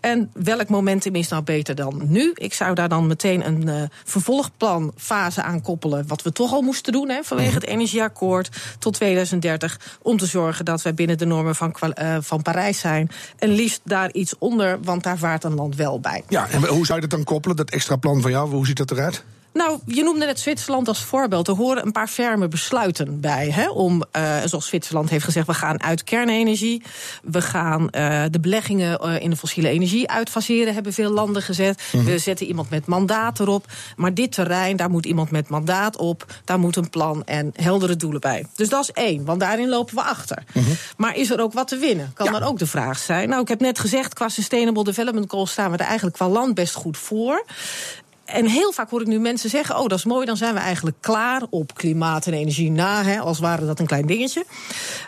En 0.00 0.30
welk 0.32 0.68
momentum 0.68 1.14
is 1.14 1.28
nou 1.28 1.42
beter 1.42 1.74
dan 1.74 2.02
nu? 2.06 2.30
Ik 2.34 2.54
zou 2.54 2.74
daar 2.74 2.88
dan 2.88 3.06
meteen 3.06 3.46
een 3.46 3.68
eh, 3.68 3.82
vervolgplan 4.04 4.92
fase 4.96 5.42
aan 5.42 5.62
koppelen, 5.62 6.06
wat 6.06 6.22
we 6.22 6.32
toch 6.32 6.52
al 6.52 6.62
moesten 6.62 6.92
doen 6.92 7.08
hè, 7.08 7.22
vanwege 7.22 7.54
het 7.54 7.64
energieakkoord 7.74 8.48
tot 8.78 8.94
2030 8.94 9.98
om 10.02 10.16
te 10.16 10.26
zorgen 10.26 10.64
dat 10.64 10.82
wij 10.82 10.94
binnen 10.94 11.18
de 11.18 11.26
normen 11.26 11.54
van, 11.54 11.74
uh, 11.82 12.16
van 12.20 12.42
Parijs 12.42 12.78
zijn. 12.78 13.10
En 13.38 13.48
liefst 13.48 13.80
daar 13.84 14.12
iets 14.12 14.34
onder, 14.38 14.78
want 14.82 15.02
daar 15.02 15.18
vaart 15.18 15.44
een 15.44 15.54
land 15.54 15.76
wel 15.76 16.00
bij. 16.00 16.22
Ja, 16.28 16.48
en 16.48 16.66
hoe 16.66 16.86
zou 16.86 17.00
je 17.00 17.06
dat 17.06 17.18
dan 17.18 17.24
koppelen, 17.24 17.56
dat 17.56 17.70
extra 17.70 17.96
plan 17.96 18.20
van 18.20 18.30
jou? 18.30 18.50
Hoe 18.50 18.66
ziet 18.66 18.76
dat 18.76 18.90
eruit? 18.90 19.24
Nou, 19.54 19.78
je 19.86 20.02
noemde 20.02 20.26
net 20.26 20.40
Zwitserland 20.40 20.88
als 20.88 21.02
voorbeeld. 21.02 21.48
Er 21.48 21.54
horen 21.54 21.86
een 21.86 21.92
paar 21.92 22.08
ferme 22.08 22.48
besluiten 22.48 23.20
bij. 23.20 23.50
Hè, 23.50 23.70
om, 23.70 24.02
uh, 24.16 24.36
zoals 24.44 24.66
Zwitserland 24.66 25.10
heeft 25.10 25.24
gezegd, 25.24 25.46
we 25.46 25.54
gaan 25.54 25.82
uit 25.82 26.04
kernenergie. 26.04 26.82
We 27.22 27.42
gaan 27.42 27.82
uh, 27.82 28.22
de 28.30 28.40
beleggingen 28.40 29.06
uh, 29.06 29.20
in 29.20 29.30
de 29.30 29.36
fossiele 29.36 29.68
energie 29.68 30.10
uitfaseren, 30.10 30.74
hebben 30.74 30.92
veel 30.92 31.10
landen 31.10 31.42
gezet. 31.42 31.82
Mm. 31.92 32.04
We 32.04 32.18
zetten 32.18 32.46
iemand 32.46 32.70
met 32.70 32.86
mandaat 32.86 33.40
erop. 33.40 33.66
Maar 33.96 34.14
dit 34.14 34.32
terrein, 34.32 34.76
daar 34.76 34.90
moet 34.90 35.06
iemand 35.06 35.30
met 35.30 35.48
mandaat 35.48 35.96
op. 35.96 36.26
Daar 36.44 36.58
moet 36.58 36.76
een 36.76 36.90
plan 36.90 37.24
en 37.24 37.52
heldere 37.52 37.96
doelen 37.96 38.20
bij. 38.20 38.46
Dus 38.54 38.68
dat 38.68 38.82
is 38.82 38.90
één, 38.90 39.24
want 39.24 39.40
daarin 39.40 39.68
lopen 39.68 39.94
we 39.94 40.02
achter. 40.02 40.42
Mm 40.52 40.64
-hmm. 40.64 40.74
Maar 40.96 41.16
is 41.16 41.30
er 41.30 41.40
ook 41.40 41.52
wat 41.52 41.68
te 41.68 41.76
winnen? 41.76 42.10
Kan 42.14 42.26
ja. 42.26 42.32
dan 42.32 42.42
ook 42.42 42.58
de 42.58 42.66
vraag 42.66 42.98
zijn. 42.98 43.28
Nou, 43.28 43.42
ik 43.42 43.48
heb 43.48 43.60
net 43.60 43.78
gezegd, 43.78 44.14
qua 44.14 44.28
Sustainable 44.28 44.84
Development 44.84 45.30
Goals 45.30 45.50
staan 45.50 45.70
we 45.70 45.76
er 45.76 45.84
eigenlijk 45.84 46.16
qua 46.16 46.28
land 46.28 46.54
best 46.54 46.74
goed 46.74 46.98
voor 46.98 47.44
en 48.24 48.46
heel 48.46 48.72
vaak 48.72 48.90
hoor 48.90 49.00
ik 49.00 49.06
nu 49.06 49.18
mensen 49.18 49.50
zeggen: 49.50 49.78
Oh, 49.78 49.86
dat 49.86 49.98
is 49.98 50.04
mooi, 50.04 50.26
dan 50.26 50.36
zijn 50.36 50.54
we 50.54 50.60
eigenlijk 50.60 50.96
klaar 51.00 51.42
op 51.50 51.74
klimaat 51.74 52.26
en 52.26 52.32
energie 52.32 52.70
na, 52.70 53.02
hè, 53.02 53.20
als 53.20 53.38
ware 53.38 53.66
dat 53.66 53.80
een 53.80 53.86
klein 53.86 54.06
dingetje. 54.06 54.44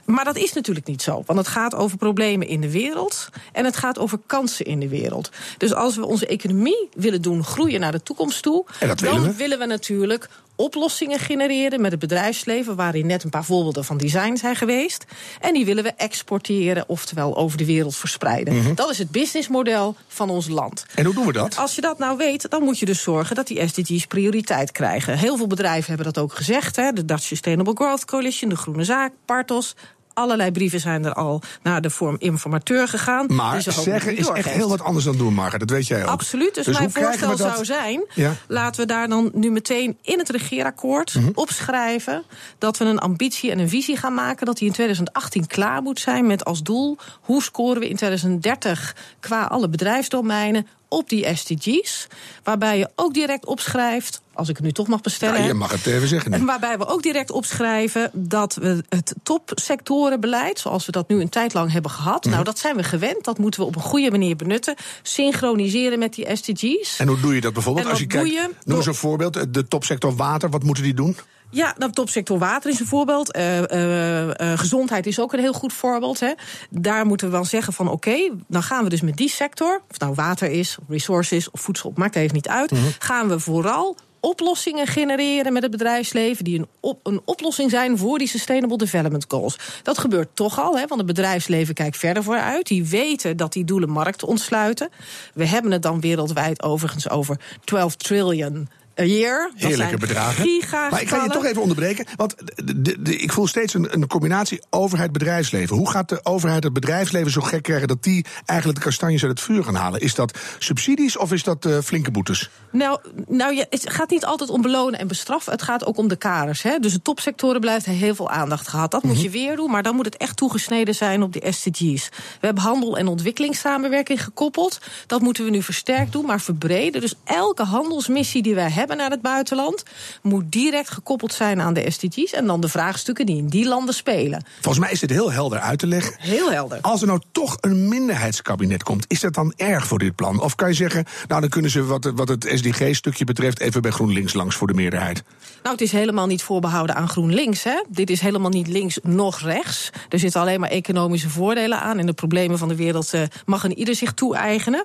Maar 0.05 0.25
dat 0.25 0.37
is 0.37 0.53
natuurlijk 0.53 0.87
niet 0.87 1.03
zo, 1.03 1.23
want 1.27 1.39
het 1.39 1.49
gaat 1.49 1.75
over 1.75 1.97
problemen 1.97 2.49
in 2.49 2.61
de 2.61 2.71
wereld 2.71 3.29
en 3.53 3.65
het 3.65 3.77
gaat 3.77 3.99
over 3.99 4.19
kansen 4.27 4.65
in 4.65 4.81
de 4.81 4.89
wereld. 4.89 5.31
Dus 5.59 5.75
als 5.75 5.97
we 5.97 6.07
onze 6.07 6.27
economie 6.27 6.89
willen 6.95 7.23
doen 7.23 7.45
groeien 7.45 7.81
naar 7.81 7.93
de 7.93 8.03
toekomst 8.03 8.43
toe, 8.43 8.65
dan 8.79 8.97
willen 8.97 9.23
we. 9.23 9.35
willen 9.35 9.59
we 9.59 9.67
natuurlijk 9.67 10.29
oplossingen 10.57 11.19
genereren 11.19 11.81
met 11.81 11.91
het 11.91 12.01
bedrijfsleven, 12.01 12.77
waarin 12.77 13.07
net 13.07 13.25
een 13.25 13.31
paar 13.31 13.45
voorbeelden 13.45 13.85
van 13.85 13.97
design 13.97 14.37
zijn 14.37 14.57
geweest. 14.57 15.05
En 15.41 15.55
die 15.55 15.65
willen 15.65 15.85
we 15.85 15.93
exporteren, 15.97 16.85
oftewel 16.89 17.37
over 17.37 17.59
de 17.59 17.65
wereld 17.65 17.97
verspreiden. 17.97 18.55
Mm 18.55 18.65
-hmm. 18.65 18.75
Dat 18.75 18.91
is 18.91 18.99
het 18.99 19.11
businessmodel 19.11 19.97
van 20.09 20.31
ons 20.31 20.49
land. 20.49 20.87
En 20.95 21.05
hoe 21.05 21.15
doen 21.15 21.27
we 21.27 21.33
dat? 21.33 21.57
Als 21.57 21.75
je 21.75 21.81
dat 21.81 21.99
nou 21.99 22.17
weet, 22.17 22.51
dan 22.51 22.63
moet 22.63 22.79
je 22.79 22.87
dus 22.87 23.03
zorgen 23.03 23.37
dat 23.37 23.47
die 23.47 23.69
SDG's 23.69 24.07
prioriteit 24.07 24.73
krijgen. 24.73 25.19
Heel 25.19 25.37
veel 25.37 25.47
bedrijven 25.47 25.89
hebben 25.95 26.13
dat 26.13 26.23
ook 26.23 26.35
gezegd. 26.35 26.77
Hè? 26.77 26.93
De 26.93 27.05
Dutch 27.05 27.23
Sustainable 27.23 27.75
Growth 27.75 28.05
Coalition, 28.05 28.51
de 28.51 28.57
Groene 28.57 28.85
Zaak, 28.85 29.13
Partos 29.25 29.75
allerlei 30.17 30.51
brieven 30.51 30.81
zijn 30.81 31.05
er 31.05 31.13
al 31.13 31.43
naar 31.63 31.81
de 31.81 31.91
vorm 31.91 32.17
informateur 32.19 32.89
gegaan. 32.89 33.27
Maar 33.29 33.63
zeggen 33.63 34.17
is 34.17 34.29
echt 34.29 34.49
heel 34.49 34.69
wat 34.69 34.83
anders 34.83 35.05
dan 35.05 35.17
doen, 35.17 35.35
Marga. 35.35 35.59
Dat 35.59 35.71
weet 35.71 35.87
jij 35.87 36.03
ook. 36.03 36.09
Absoluut. 36.09 36.55
Dus, 36.55 36.65
dus 36.65 36.79
mijn 36.79 36.91
voorstel 36.91 37.37
zou 37.37 37.65
zijn... 37.65 38.05
Ja? 38.15 38.33
laten 38.49 38.81
we 38.81 38.87
daar 38.87 39.09
dan 39.09 39.31
nu 39.35 39.51
meteen 39.51 39.99
in 40.03 40.19
het 40.19 40.29
regeerakkoord 40.29 41.15
mm 41.15 41.23
-hmm. 41.23 41.33
opschrijven... 41.35 42.25
dat 42.59 42.77
we 42.77 42.85
een 42.85 42.99
ambitie 42.99 43.51
en 43.51 43.59
een 43.59 43.69
visie 43.69 43.97
gaan 43.97 44.15
maken... 44.15 44.47
dat 44.47 44.59
die 44.59 44.67
in 44.67 44.73
2018 44.73 45.47
klaar 45.47 45.83
moet 45.83 46.01
zijn 46.01 46.27
met 46.27 46.45
als 46.45 46.63
doel... 46.63 46.99
hoe 47.21 47.43
scoren 47.43 47.81
we 47.81 47.89
in 47.89 47.97
2030 47.97 48.97
qua 49.21 49.45
alle 49.45 49.69
bedrijfsdomeinen 49.69 50.67
op 50.89 51.09
die 51.09 51.37
SDG's. 51.37 52.07
Waarbij 52.43 52.79
je 52.79 52.91
ook 52.95 53.15
direct 53.15 53.47
opschrijft 53.47 54.21
als 54.33 54.49
ik 54.49 54.57
het 54.57 54.65
nu 54.65 54.73
toch 54.73 54.87
mag 54.87 55.01
bestellen. 55.01 55.41
Ja, 55.41 55.47
je 55.47 55.55
mag 55.55 55.71
het 55.71 55.87
even 55.87 56.09
zeggen. 56.09 56.45
Waarbij 56.47 56.79
we 56.79 56.87
ook 56.87 57.03
direct 57.03 57.31
opschrijven 57.31 58.11
dat 58.13 58.55
we 58.55 58.85
het 58.89 59.15
topsectorenbeleid, 59.23 60.59
zoals 60.59 60.87
we 60.87 60.93
dat 60.93 61.09
nu 61.09 61.21
een 61.21 61.29
tijd 61.29 61.55
lang 61.55 61.73
hebben 61.73 61.91
gehad, 61.91 62.25
mm. 62.25 62.31
nou 62.31 62.45
dat 62.45 62.59
zijn 62.59 62.77
we 62.77 62.83
gewend, 62.83 63.25
dat 63.25 63.39
moeten 63.39 63.61
we 63.61 63.67
op 63.67 63.77
een 63.77 63.83
goede 63.83 64.11
manier 64.11 64.37
benutten, 64.37 64.75
synchroniseren 65.03 65.99
met 65.99 66.15
die 66.15 66.37
SDG's. 66.37 66.99
En 66.99 67.09
hoe 67.09 67.21
doe 67.21 67.35
je 67.35 67.41
dat 67.41 67.53
bijvoorbeeld? 67.53 67.87
Als 67.87 67.99
je 67.99 68.07
kijkt, 68.07 68.31
je 68.31 68.51
noem 68.65 68.77
eens 68.77 68.87
een 68.87 68.95
voorbeeld, 68.95 69.55
de 69.55 69.69
topsector 69.69 70.17
water, 70.17 70.51
wat 70.51 70.63
moeten 70.63 70.85
die 70.85 70.95
doen? 70.95 71.17
Ja, 71.51 71.75
de 71.79 71.91
topsector 71.91 72.39
water 72.39 72.71
is 72.71 72.81
een 72.81 72.87
voorbeeld. 72.87 73.37
Uh, 73.37 73.63
uh, 73.63 74.23
uh, 74.23 74.33
gezondheid 74.39 75.07
is 75.07 75.21
ook 75.21 75.33
een 75.33 75.41
heel 75.41 75.53
goed 75.53 75.73
voorbeeld. 75.73 76.21
Hè. 76.21 76.33
Daar 76.71 77.07
moeten 77.07 77.27
we 77.27 77.33
wel 77.33 77.45
zeggen 77.45 77.73
van 77.73 77.89
oké, 77.89 78.09
okay, 78.09 78.33
dan 78.47 78.63
gaan 78.63 78.85
we 78.85 78.91
dus 78.91 79.01
met 79.01 79.17
die 79.17 79.29
sector, 79.29 79.77
of 79.77 79.83
het 79.89 80.01
nou 80.01 80.15
water 80.15 80.51
is, 80.51 80.77
resources 80.89 81.51
of 81.51 81.61
voedsel, 81.61 81.93
maakt 81.95 82.17
even 82.17 82.35
niet 82.35 82.49
uit, 82.49 82.71
-hmm. 82.71 82.93
gaan 82.99 83.29
we 83.29 83.41
vooral 83.41 83.97
oplossingen 84.21 84.87
genereren 84.87 85.53
met 85.53 85.63
het 85.63 85.71
bedrijfsleven 85.71 86.45
die 86.45 86.59
een, 86.59 86.67
op, 86.81 87.07
een 87.07 87.21
oplossing 87.25 87.71
zijn 87.71 87.99
voor 87.99 88.19
die 88.19 88.29
Sustainable 88.29 88.77
Development 88.77 89.25
Goals. 89.29 89.59
Dat 89.83 89.99
gebeurt 89.99 90.29
toch 90.35 90.61
al, 90.61 90.79
hè, 90.79 90.87
want 90.87 91.01
het 91.01 91.07
bedrijfsleven 91.07 91.75
kijkt 91.75 91.97
verder 91.97 92.23
vooruit. 92.23 92.67
Die 92.67 92.85
weten 92.85 93.37
dat 93.37 93.53
die 93.53 93.65
doelen 93.65 93.91
markten 93.91 94.29
ontsluiten. 94.29 94.89
We 95.35 95.47
hebben 95.47 95.73
het 95.73 95.83
dan 95.83 96.01
wereldwijd 96.01 96.63
overigens 96.63 97.09
over 97.09 97.41
12 97.65 97.97
trillion 97.97 98.69
a 99.01 99.05
year. 99.05 99.51
Heerlijke 99.55 99.97
bedragen. 99.97 100.63
Maar 100.71 101.01
ik 101.01 101.09
ga 101.09 101.23
je 101.23 101.31
toch 101.31 101.45
even 101.45 101.63
onderbreken. 101.63 102.07
Want 102.17 102.35
de, 102.55 102.83
de, 102.83 103.03
de, 103.03 103.17
ik 103.17 103.33
voel 103.33 103.47
steeds 103.47 103.75
een, 103.75 103.93
een 103.93 104.07
combinatie 104.07 104.63
overheid-bedrijfsleven. 104.71 105.77
Hoe 105.77 105.91
gaat 105.91 106.09
de 106.09 106.21
overheid 106.23 106.65
het 106.65 106.73
bedrijfsleven 106.73 107.31
zo 107.31 107.41
gek 107.41 107.63
krijgen 107.63 107.89
dat 107.89 108.03
die 108.03 108.25
eigenlijk 108.45 108.79
de 108.79 108.85
kastanjes 108.85 109.23
uit 109.23 109.31
het 109.31 109.41
vuur 109.41 109.65
gaan 109.65 109.75
halen? 109.75 110.01
Is 110.01 110.15
dat 110.15 110.39
subsidies 110.59 111.17
of 111.17 111.33
is 111.33 111.43
dat 111.43 111.67
uh, 111.67 111.79
flinke 111.79 112.11
boetes? 112.11 112.51
Nou, 112.73 113.01
nou 113.29 113.55
ja, 113.55 113.65
het 113.71 113.91
gaat 113.91 114.11
niet 114.11 114.25
altijd 114.25 114.51
om 114.51 114.63
belonen 114.63 115.01
en 115.01 115.09
bestraffen. 115.09 115.53
Het 115.53 115.63
gaat 115.63 115.87
ook 115.87 115.97
om 115.97 116.09
de 116.09 116.17
kaders. 116.17 116.63
Hè. 116.63 116.79
Dus 116.79 116.93
de 116.93 117.03
topsectoren 117.03 117.69
heeft 117.69 117.87
heel 117.87 118.15
veel 118.15 118.31
aandacht 118.31 118.69
gehad. 118.69 118.91
Dat 118.91 119.03
mm 119.03 119.09
-hmm. 119.09 119.19
moet 119.19 119.27
je 119.27 119.39
weer 119.39 119.57
doen, 119.57 119.71
maar 119.71 119.83
dan 119.83 119.95
moet 119.97 120.05
het 120.05 120.17
echt 120.17 120.37
toegesneden 120.37 120.95
zijn 120.95 121.23
op 121.23 121.33
de 121.33 121.53
SDG's. 121.53 122.09
We 122.41 122.47
hebben 122.47 122.63
handel- 122.63 122.99
en 122.99 123.07
ontwikkelingssamenwerking 123.07 124.25
gekoppeld. 124.25 124.81
Dat 125.07 125.21
moeten 125.21 125.45
we 125.45 125.51
nu 125.51 125.63
versterkt 125.63 126.13
doen, 126.13 126.27
maar 126.27 126.41
verbreden. 126.41 127.01
Dus 127.01 127.15
elke 127.25 127.63
handelsmissie 127.63 128.43
die 128.43 128.55
wij 128.55 128.71
hebben 128.71 128.86
hebben 128.87 128.97
naar 128.97 129.11
het 129.11 129.23
buitenland, 129.23 129.83
moet 130.23 130.53
direct 130.53 130.91
gekoppeld 130.91 131.33
zijn 131.33 131.61
aan 131.61 131.75
de 131.75 131.91
SDG's 131.91 132.33
en 132.33 132.47
dan 132.47 132.61
de 132.61 132.69
vraagstukken 132.69 133.27
die 133.27 133.37
in 133.37 133.49
die 133.49 133.69
landen 133.69 133.95
spelen. 133.95 134.45
Volgens 134.61 134.85
mij 134.85 134.93
is 134.93 135.01
dit 135.01 135.11
heel 135.11 135.33
helder 135.33 135.59
uit 135.59 135.79
te 135.79 135.87
leggen. 135.87 136.15
Heel 136.19 136.51
helder. 136.51 136.79
Als 136.81 137.01
er 137.01 137.07
nou 137.07 137.21
toch 137.33 137.57
een 137.61 137.89
minderheidskabinet 137.89 138.83
komt, 138.83 139.05
is 139.09 139.21
dat 139.21 139.35
dan 139.35 139.53
erg 139.57 139.87
voor 139.87 139.99
dit 139.99 140.15
plan? 140.15 140.41
Of 140.41 140.55
kan 140.55 140.69
je 140.69 140.75
zeggen, 140.75 141.05
nou 141.29 141.41
dan 141.41 141.51
kunnen 141.51 141.71
ze 141.71 141.85
wat, 141.85 142.13
wat 142.15 142.29
het 142.29 142.53
SDG-stukje 142.55 143.25
betreft 143.25 143.61
even 143.61 143.83
bij 143.83 143.91
GroenLinks 143.91 144.33
langs 144.33 144.57
voor 144.57 144.67
de 144.67 144.75
meerderheid? 144.75 145.23
Nou, 145.63 145.75
het 145.79 145.81
is 145.81 145.93
helemaal 145.93 146.27
niet 146.27 146.43
voorbehouden 146.43 146.97
aan 146.97 147.09
GroenLinks. 147.09 147.63
Hè? 147.63 147.83
Dit 147.89 148.11
is 148.11 148.21
helemaal 148.21 148.51
niet 148.51 148.67
links 148.67 148.99
noch 149.03 149.41
rechts. 149.41 149.91
Er 150.09 150.19
zitten 150.19 150.41
alleen 150.41 150.61
maar 150.61 150.71
economische 150.71 151.29
voordelen 151.29 151.81
aan. 151.81 151.99
En 151.99 152.07
de 152.07 152.13
problemen 152.13 152.59
van 152.59 152.69
de 152.69 152.77
wereld 152.77 153.15
uh, 153.15 153.23
mag 153.47 153.65
een 153.65 153.79
ieder 153.79 153.95
zich 153.95 154.13
toe-eigenen. 154.13 154.85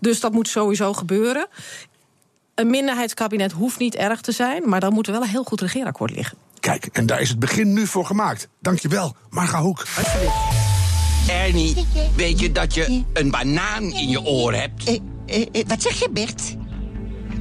Dus 0.00 0.20
dat 0.20 0.32
moet 0.32 0.48
sowieso 0.48 0.92
gebeuren. 0.92 1.48
Een 2.60 2.70
minderheidskabinet 2.70 3.52
hoeft 3.52 3.78
niet 3.78 3.94
erg 3.94 4.20
te 4.20 4.32
zijn, 4.32 4.68
maar 4.68 4.80
dan 4.80 4.92
moet 4.92 5.06
er 5.06 5.12
wel 5.12 5.22
een 5.22 5.28
heel 5.28 5.44
goed 5.44 5.60
regeerakkoord 5.60 6.10
liggen. 6.10 6.38
Kijk, 6.58 6.86
en 6.86 7.06
daar 7.06 7.20
is 7.20 7.28
het 7.28 7.38
begin 7.38 7.72
nu 7.72 7.86
voor 7.86 8.06
gemaakt. 8.06 8.48
Dankjewel, 8.60 9.16
Marga 9.30 9.60
Hoek. 9.60 9.86
Ernie, 11.28 11.86
weet 12.16 12.40
je 12.40 12.52
dat 12.52 12.74
je 12.74 13.02
een 13.12 13.30
banaan 13.30 13.82
in 13.82 14.08
je 14.08 14.22
oor 14.22 14.54
hebt? 14.54 14.84
Eh, 14.84 14.94
eh, 15.26 15.46
eh, 15.52 15.66
wat 15.66 15.82
zeg 15.82 15.98
je, 15.98 16.10
Bert? 16.10 16.56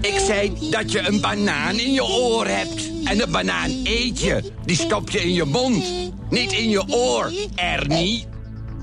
Ik 0.02 0.20
zei 0.20 0.70
dat 0.70 0.92
je 0.92 1.08
een 1.08 1.22
banaan 1.22 1.80
in 1.80 1.94
je 1.94 2.04
oor 2.04 2.48
hebt. 2.48 2.90
En 3.04 3.22
een 3.22 3.32
banaan 3.32 3.72
eet 3.84 4.20
je. 4.20 4.52
Die 4.66 4.76
stop 4.76 5.10
je 5.10 5.22
in 5.22 5.34
je 5.34 5.46
mond. 5.46 5.86
Niet 6.30 6.52
in 6.52 6.70
je 6.70 6.88
oor, 6.88 7.32
Ernie. 7.56 8.26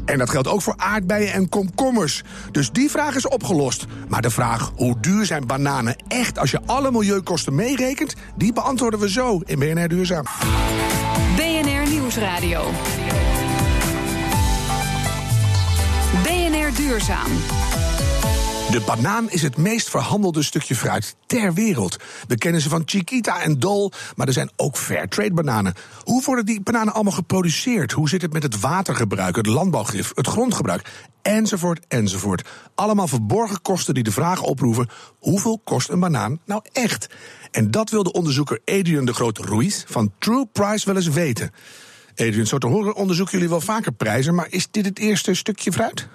En 0.06 0.18
dat 0.18 0.30
geldt 0.30 0.48
ook 0.48 0.62
voor 0.62 0.74
aardbeien 0.76 1.32
en 1.32 1.48
komkommers. 1.48 2.22
Dus 2.50 2.70
die 2.70 2.90
vraag 2.90 3.14
is 3.14 3.28
opgelost. 3.28 3.86
Maar 4.08 4.22
de 4.22 4.30
vraag 4.30 4.72
hoe 4.76 5.00
duur 5.00 5.26
zijn 5.26 5.46
bananen 5.46 5.96
echt 6.08 6.38
als 6.38 6.50
je 6.50 6.60
alle 6.66 6.90
milieukosten 6.90 7.54
meerekent, 7.54 8.14
die 8.36 8.52
beantwoorden 8.52 9.00
we 9.00 9.10
zo 9.10 9.40
in 9.44 9.58
BNR 9.58 9.88
Duurzaam. 9.88 10.24
BNR 11.36 11.90
Nieuwsradio. 11.90 12.70
BNR 16.22 16.74
Duurzaam. 16.76 17.30
De 18.70 18.82
banaan 18.86 19.30
is 19.30 19.42
het 19.42 19.56
meest 19.56 19.90
verhandelde 19.90 20.42
stukje 20.42 20.74
fruit 20.74 21.16
ter 21.26 21.54
wereld. 21.54 21.96
We 22.28 22.38
kennen 22.38 22.60
ze 22.60 22.68
van 22.68 22.82
Chiquita 22.84 23.40
en 23.40 23.58
Dol, 23.58 23.92
maar 24.16 24.26
er 24.26 24.32
zijn 24.32 24.50
ook 24.56 24.76
Fairtrade 24.76 25.34
bananen. 25.34 25.74
Hoe 26.04 26.22
worden 26.24 26.46
die 26.46 26.60
bananen 26.60 26.94
allemaal 26.94 27.12
geproduceerd? 27.12 27.92
Hoe 27.92 28.08
zit 28.08 28.22
het 28.22 28.32
met 28.32 28.42
het 28.42 28.60
watergebruik, 28.60 29.36
het 29.36 29.46
landbouwgif, 29.46 30.12
het 30.14 30.26
grondgebruik? 30.26 30.90
Enzovoort, 31.22 31.84
enzovoort. 31.88 32.48
Allemaal 32.74 33.08
verborgen 33.08 33.62
kosten 33.62 33.94
die 33.94 34.02
de 34.02 34.12
vraag 34.12 34.42
oproepen: 34.42 34.88
hoeveel 35.18 35.60
kost 35.64 35.88
een 35.88 36.00
banaan 36.00 36.40
nou 36.44 36.62
echt? 36.72 37.06
En 37.50 37.70
dat 37.70 37.90
wil 37.90 38.02
de 38.02 38.12
onderzoeker 38.12 38.60
Adrian 38.64 39.04
de 39.04 39.14
Groot 39.14 39.38
Ruiz 39.38 39.84
van 39.86 40.12
True 40.18 40.46
Price 40.52 40.86
wel 40.86 40.96
eens 40.96 41.08
weten. 41.08 41.50
Adrian, 42.10 42.46
zo 42.46 42.58
te 42.58 42.66
horen 42.66 42.94
onderzoeken 42.94 43.34
jullie 43.34 43.50
wel 43.50 43.60
vaker 43.60 43.92
prijzen, 43.92 44.34
maar 44.34 44.46
is 44.50 44.70
dit 44.70 44.84
het 44.84 44.98
eerste 44.98 45.34
stukje 45.34 45.72
fruit? 45.72 46.08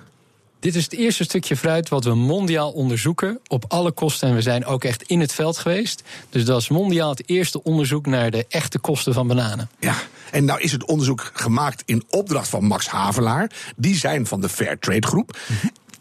Dit 0.62 0.76
is 0.76 0.84
het 0.84 0.94
eerste 0.94 1.24
stukje 1.24 1.58
fruit 1.58 1.90
wat 1.90 2.04
we 2.04 2.16
mondiaal 2.16 2.72
onderzoeken 2.72 3.40
op 3.48 3.66
alle 3.68 3.92
kosten. 3.92 4.28
En 4.28 4.36
we 4.36 4.42
zijn 4.42 4.66
ook 4.66 4.84
echt 4.84 5.04
in 5.04 5.20
het 5.20 5.34
veld 5.34 5.58
geweest. 5.58 6.04
Dus 6.30 6.46
dat 6.46 6.62
is 6.62 6.70
mondiaal 6.70 7.10
het 7.10 7.24
eerste 7.26 7.64
onderzoek 7.64 8.06
naar 8.06 8.32
de 8.32 8.46
echte 8.50 8.80
kosten 8.80 9.14
van 9.14 9.28
bananen. 9.28 9.70
Ja, 9.80 9.96
en 10.32 10.46
nou 10.46 10.62
is 10.62 10.72
het 10.72 10.86
onderzoek 10.86 11.32
gemaakt 11.34 11.84
in 11.86 12.04
opdracht 12.10 12.48
van 12.48 12.64
Max 12.66 12.88
Havelaar. 12.88 13.52
Die 13.76 13.96
zijn 13.96 14.28
van 14.28 14.42
de 14.42 14.50
Fair 14.50 14.80
Trade 14.80 15.08
Groep. 15.08 15.40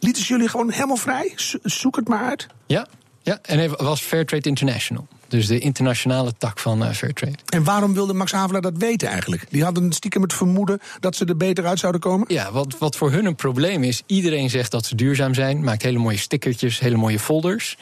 Lieten 0.01 0.23
ze 0.23 0.33
jullie 0.33 0.49
gewoon 0.49 0.71
helemaal 0.71 0.97
vrij? 0.97 1.33
Zoek 1.63 1.97
het 1.97 2.09
maar 2.09 2.25
uit. 2.25 2.47
Ja, 2.67 2.87
ja, 3.23 3.39
en 3.43 3.59
het 3.59 3.81
was 3.81 4.01
Fairtrade 4.01 4.49
International. 4.49 5.07
Dus 5.31 5.47
de 5.47 5.59
internationale 5.59 6.33
tak 6.39 6.59
van 6.59 6.83
uh, 6.83 6.91
Fairtrade. 6.91 7.37
En 7.49 7.65
waarom 7.65 7.95
wilde 7.95 8.13
Max 8.13 8.33
Havelaar 8.33 8.63
dat 8.63 8.77
weten 8.77 9.09
eigenlijk? 9.09 9.47
Die 9.49 9.65
hadden 9.65 9.93
stiekem 9.93 10.23
het 10.23 10.33
vermoeden 10.33 10.81
dat 11.01 11.17
ze 11.17 11.25
er 11.25 11.37
beter 11.37 11.67
uit 11.67 11.79
zouden 11.79 12.01
komen? 12.01 12.25
Ja, 12.29 12.53
wat, 12.53 12.79
wat 12.79 12.97
voor 12.97 13.13
hun 13.13 13.25
een 13.25 13.35
probleem 13.35 13.83
is... 13.83 14.03
iedereen 14.07 14.51
zegt 14.51 14.71
dat 14.71 14.87
ze 14.87 14.95
duurzaam 14.95 15.35
zijn, 15.35 15.65
maakt 15.65 15.83
hele 15.83 15.99
mooie 15.99 16.19
stickertjes, 16.19 16.79
hele 16.79 16.97
mooie 16.97 17.19
folders... 17.19 17.77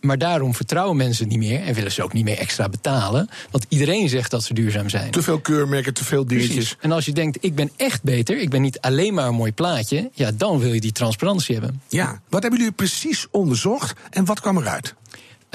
Maar 0.00 0.18
daarom 0.18 0.54
vertrouwen 0.54 0.96
mensen 0.96 1.28
niet 1.28 1.38
meer 1.38 1.62
en 1.62 1.74
willen 1.74 1.92
ze 1.92 2.02
ook 2.02 2.12
niet 2.12 2.24
meer 2.24 2.38
extra 2.38 2.68
betalen. 2.68 3.28
Want 3.50 3.66
iedereen 3.68 4.08
zegt 4.08 4.30
dat 4.30 4.44
ze 4.44 4.54
duurzaam 4.54 4.88
zijn. 4.88 5.10
Te 5.10 5.22
veel 5.22 5.40
keurmerken, 5.40 5.94
te 5.94 6.04
veel 6.04 6.26
dingetjes. 6.26 6.54
Precies. 6.54 6.76
En 6.80 6.92
als 6.92 7.04
je 7.04 7.12
denkt, 7.12 7.38
ik 7.40 7.54
ben 7.54 7.70
echt 7.76 8.02
beter, 8.02 8.38
ik 8.38 8.50
ben 8.50 8.62
niet 8.62 8.80
alleen 8.80 9.14
maar 9.14 9.26
een 9.26 9.34
mooi 9.34 9.52
plaatje, 9.52 10.10
ja, 10.12 10.30
dan 10.34 10.58
wil 10.58 10.72
je 10.72 10.80
die 10.80 10.92
transparantie 10.92 11.54
hebben. 11.54 11.82
Ja, 11.88 12.20
wat 12.28 12.42
hebben 12.42 12.60
jullie 12.60 12.74
precies 12.74 13.26
onderzocht 13.30 13.98
en 14.10 14.24
wat 14.24 14.40
kwam 14.40 14.58
eruit? 14.58 14.94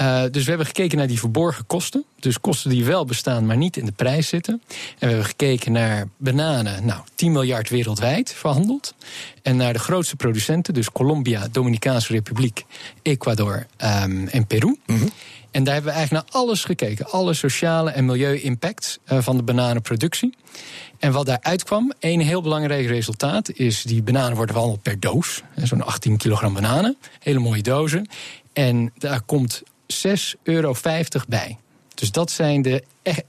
Uh, 0.00 0.22
dus 0.30 0.42
we 0.42 0.48
hebben 0.48 0.66
gekeken 0.66 0.98
naar 0.98 1.06
die 1.06 1.18
verborgen 1.18 1.66
kosten. 1.66 2.04
Dus 2.18 2.40
kosten 2.40 2.70
die 2.70 2.84
wel 2.84 3.04
bestaan, 3.04 3.46
maar 3.46 3.56
niet 3.56 3.76
in 3.76 3.84
de 3.84 3.92
prijs 3.92 4.28
zitten. 4.28 4.62
En 4.68 4.78
we 4.98 5.06
hebben 5.06 5.24
gekeken 5.24 5.72
naar 5.72 6.08
bananen, 6.16 6.84
nou, 6.86 7.00
10 7.14 7.32
miljard 7.32 7.68
wereldwijd 7.68 8.32
verhandeld. 8.32 8.94
En 9.42 9.56
naar 9.56 9.72
de 9.72 9.78
grootste 9.78 10.16
producenten, 10.16 10.74
dus 10.74 10.92
Colombia, 10.92 11.48
Dominicaanse 11.52 12.12
Republiek, 12.12 12.64
Ecuador 13.02 13.66
um, 14.02 14.28
en 14.28 14.46
Peru. 14.46 14.76
Mm 14.86 14.96
-hmm. 14.98 15.10
En 15.50 15.64
daar 15.64 15.74
hebben 15.74 15.92
we 15.92 15.98
eigenlijk 15.98 16.26
naar 16.26 16.42
alles 16.42 16.64
gekeken. 16.64 17.10
Alle 17.10 17.34
sociale 17.34 17.90
en 17.90 18.04
milieu-impacts 18.04 18.98
uh, 19.12 19.18
van 19.20 19.36
de 19.36 19.42
bananenproductie. 19.42 20.34
En 20.98 21.12
wat 21.12 21.26
daaruit 21.26 21.64
kwam, 21.64 21.92
één 21.98 22.20
heel 22.20 22.42
belangrijk 22.42 22.86
resultaat... 22.86 23.52
is 23.52 23.82
die 23.82 24.02
bananen 24.02 24.36
worden 24.36 24.54
verhandeld 24.54 24.82
per 24.82 25.00
doos. 25.00 25.42
Zo'n 25.56 25.84
18 25.84 26.16
kilogram 26.16 26.54
bananen. 26.54 26.96
Hele 27.18 27.38
mooie 27.38 27.62
dozen. 27.62 28.08
En 28.52 28.92
daar 28.98 29.20
komt 29.20 29.62
6,50 29.92 30.42
euro 30.42 30.74
bij. 31.28 31.58
Dus 31.94 32.12
dat 32.12 32.30
zijn 32.30 32.62
de 32.62 32.84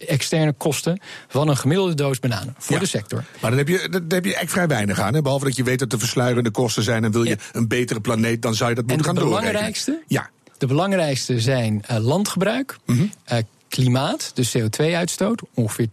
externe 0.08 0.54
kosten 0.54 1.00
van 1.28 1.48
een 1.48 1.58
gemiddelde 1.58 1.94
doos 1.94 2.20
bananen 2.20 2.56
voor 2.58 2.76
ja. 2.76 2.82
de 2.82 2.88
sector. 2.88 3.24
Maar 3.42 3.50
dan 3.50 3.60
heb 3.60 3.68
je, 3.68 3.88
dan 3.92 4.06
heb 4.08 4.26
je 4.26 4.36
echt 4.36 4.52
vrij 4.52 4.68
weinig 4.68 5.00
aan. 5.00 5.14
Hè? 5.14 5.22
Behalve 5.22 5.46
dat 5.46 5.56
je 5.56 5.64
weet 5.64 5.80
dat 5.80 5.94
er 5.94 6.00
versluierende 6.00 6.52
kosten 6.52 6.84
zijn 6.84 7.04
en 7.04 7.12
wil 7.12 7.24
je 7.24 7.30
ja. 7.30 7.36
een 7.52 7.68
betere 7.68 8.02
planeet, 8.02 8.42
dan 8.42 8.56
zou 8.56 8.70
je 8.70 8.76
dat 8.76 8.86
moeten 8.86 9.06
gaan 9.06 9.16
doen. 9.16 9.24
De 9.24 9.30
belangrijkste? 9.30 10.02
Ja. 10.08 10.30
De 10.58 10.68
belangrijkste 10.68 11.40
zijn 11.40 11.84
uh, 11.92 11.98
landgebruik, 11.98 12.78
mm 12.86 12.98
-hmm. 12.98 13.12
uh, 13.32 13.38
klimaat, 13.70 14.32
dus 14.34 14.58
CO2-uitstoot, 14.58 15.42
ongeveer 15.54 15.88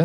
10%. 0.00 0.04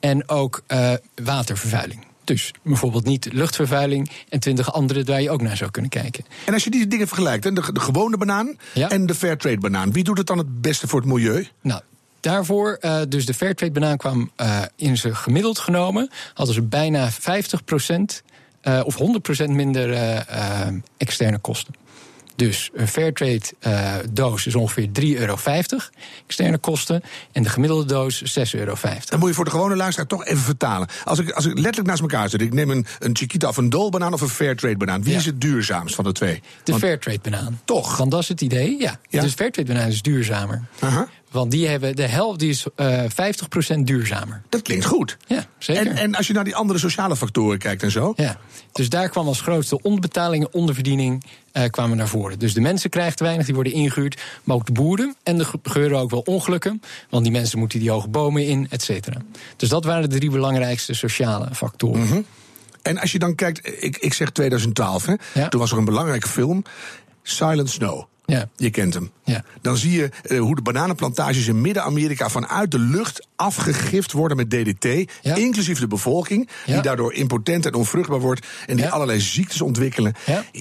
En 0.00 0.28
ook 0.28 0.62
uh, 0.68 0.92
watervervuiling. 1.22 2.06
Dus 2.28 2.50
bijvoorbeeld 2.62 3.04
niet 3.04 3.32
luchtvervuiling 3.32 4.10
en 4.28 4.40
twintig 4.40 4.72
andere 4.72 5.04
waar 5.04 5.22
je 5.22 5.30
ook 5.30 5.42
naar 5.42 5.56
zou 5.56 5.70
kunnen 5.70 5.90
kijken. 5.90 6.24
En 6.46 6.52
als 6.52 6.64
je 6.64 6.70
die 6.70 6.86
dingen 6.86 7.06
vergelijkt, 7.06 7.42
de, 7.42 7.52
de 7.72 7.80
gewone 7.80 8.16
banaan 8.16 8.56
ja. 8.74 8.90
en 8.90 9.06
de 9.06 9.14
fairtrade 9.14 9.58
banaan, 9.58 9.92
wie 9.92 10.04
doet 10.04 10.18
het 10.18 10.26
dan 10.26 10.38
het 10.38 10.60
beste 10.60 10.88
voor 10.88 11.00
het 11.00 11.08
milieu? 11.08 11.46
Nou, 11.60 11.80
Daarvoor, 12.20 12.78
uh, 12.80 13.00
dus 13.08 13.26
de 13.26 13.34
Fairtrade 13.34 13.72
banaan 13.72 13.96
kwam 13.96 14.30
uh, 14.40 14.62
in 14.76 14.96
zijn 14.96 15.16
gemiddeld 15.16 15.58
genomen, 15.58 16.10
hadden 16.34 16.54
ze 16.54 16.62
bijna 16.62 17.10
50% 17.10 17.14
uh, 18.62 18.80
of 18.84 18.96
100% 19.42 19.44
minder 19.44 19.90
externe 20.96 21.38
kosten. 21.38 21.74
Dus 22.38 22.70
een 22.74 22.88
Fairtrade 22.88 23.40
uh, 23.66 23.94
doos 24.10 24.46
is 24.46 24.54
ongeveer 24.54 24.88
3,50 25.00 25.02
euro 25.02 25.36
externe 26.26 26.58
kosten. 26.58 27.02
En 27.32 27.42
de 27.42 27.48
gemiddelde 27.48 27.84
doos 27.84 28.38
6,50 28.38 28.58
euro. 28.58 28.74
Dan 29.08 29.18
moet 29.18 29.28
je 29.28 29.34
voor 29.34 29.44
de 29.44 29.50
gewone 29.50 29.76
luisteraar 29.76 30.08
toch 30.08 30.24
even 30.24 30.42
vertalen. 30.42 30.88
Als 31.04 31.18
ik, 31.18 31.30
als 31.30 31.46
ik 31.46 31.54
letterlijk 31.54 31.86
naast 31.86 32.00
elkaar 32.00 32.28
zet, 32.28 32.40
ik 32.40 32.52
neem 32.52 32.70
een, 32.70 32.86
een 32.98 33.16
Chiquita 33.16 33.48
of 33.48 33.56
een 33.56 33.70
Dolbanaan 33.70 34.12
of 34.12 34.20
een 34.20 34.28
Fairtrade 34.28 34.76
banaan. 34.76 35.02
Wie 35.02 35.12
ja. 35.12 35.18
is 35.18 35.26
het 35.26 35.40
duurzaamst 35.40 35.94
van 35.94 36.04
de 36.04 36.12
twee? 36.12 36.42
De 36.64 36.70
Want, 36.72 36.84
Fairtrade 36.84 37.20
banaan. 37.22 37.60
Toch? 37.64 37.96
Want 37.96 38.10
dat 38.10 38.20
is 38.20 38.28
het 38.28 38.40
idee, 38.40 38.80
ja. 38.80 39.00
ja? 39.08 39.20
Dus 39.20 39.34
Fairtrade 39.34 39.72
banaan 39.72 39.88
is 39.88 40.02
duurzamer. 40.02 40.62
Uh 40.84 40.94
-huh. 40.94 41.08
Want 41.30 41.50
die 41.50 41.68
hebben 41.68 41.96
de 41.96 42.06
helft 42.06 42.38
die 42.38 42.48
is 42.48 42.66
uh, 42.76 43.02
50% 43.02 43.78
duurzamer. 43.78 44.42
Dat 44.48 44.62
klinkt 44.62 44.84
goed. 44.84 45.16
Ja, 45.26 45.46
zeker. 45.58 45.86
En, 45.86 45.96
en 45.96 46.14
als 46.14 46.26
je 46.26 46.32
naar 46.32 46.44
die 46.44 46.56
andere 46.56 46.78
sociale 46.78 47.16
factoren 47.16 47.58
kijkt 47.58 47.82
en 47.82 47.90
zo. 47.90 48.12
Ja. 48.16 48.38
Dus 48.72 48.88
daar 48.88 49.08
kwam 49.08 49.26
als 49.26 49.40
grootste 49.40 49.82
onderbetaling 49.82 50.44
en 50.44 50.52
onderverdiening 50.52 51.24
uh, 51.52 51.64
kwamen 51.64 51.96
naar 51.96 52.08
voren. 52.08 52.38
Dus 52.38 52.54
de 52.54 52.60
mensen 52.60 52.90
krijgen 52.90 53.16
te 53.16 53.24
weinig, 53.24 53.46
die 53.46 53.54
worden 53.54 53.72
ingehuurd. 53.72 54.20
Maar 54.44 54.56
ook 54.56 54.66
de 54.66 54.72
boeren. 54.72 55.14
En 55.22 55.38
er 55.38 55.44
gebeuren 55.44 55.98
ook 55.98 56.10
wel 56.10 56.22
ongelukken. 56.24 56.82
Want 57.10 57.22
die 57.22 57.32
mensen 57.32 57.58
moeten 57.58 57.78
die 57.78 57.90
hoge 57.90 58.08
bomen 58.08 58.46
in, 58.46 58.66
et 58.70 58.82
cetera. 58.82 59.20
Dus 59.56 59.68
dat 59.68 59.84
waren 59.84 60.10
de 60.10 60.16
drie 60.16 60.30
belangrijkste 60.30 60.94
sociale 60.94 61.48
factoren. 61.54 62.00
Mm 62.00 62.06
-hmm. 62.06 62.24
En 62.82 62.98
als 62.98 63.12
je 63.12 63.18
dan 63.18 63.34
kijkt, 63.34 63.82
ik, 63.82 63.96
ik 63.96 64.14
zeg 64.14 64.30
2012, 64.30 65.06
hè, 65.06 65.14
ja. 65.34 65.48
toen 65.48 65.60
was 65.60 65.72
er 65.72 65.78
een 65.78 65.84
belangrijke 65.84 66.28
film, 66.28 66.62
Silent 67.22 67.70
Snow. 67.70 68.04
Ja. 68.32 68.48
Je 68.56 68.70
kent 68.70 68.94
hem. 68.94 69.10
Ja. 69.24 69.44
Dan 69.60 69.76
zie 69.76 69.92
je 69.92 70.10
uh, 70.24 70.40
hoe 70.40 70.54
de 70.54 70.62
bananenplantages 70.62 71.46
in 71.46 71.60
Midden-Amerika 71.60 72.28
vanuit 72.28 72.70
de 72.70 72.78
lucht 72.78 73.26
afgegift 73.36 74.12
worden 74.12 74.36
met 74.36 74.50
DDT. 74.50 75.10
Ja. 75.22 75.34
Inclusief 75.34 75.78
de 75.80 75.86
bevolking, 75.86 76.48
ja. 76.66 76.72
die 76.72 76.82
daardoor 76.82 77.14
impotent 77.14 77.66
en 77.66 77.74
onvruchtbaar 77.74 78.20
wordt. 78.20 78.46
En 78.66 78.76
die 78.76 78.88
allerlei 78.88 79.20
ziektes 79.20 79.60
ontwikkelen. 79.60 80.14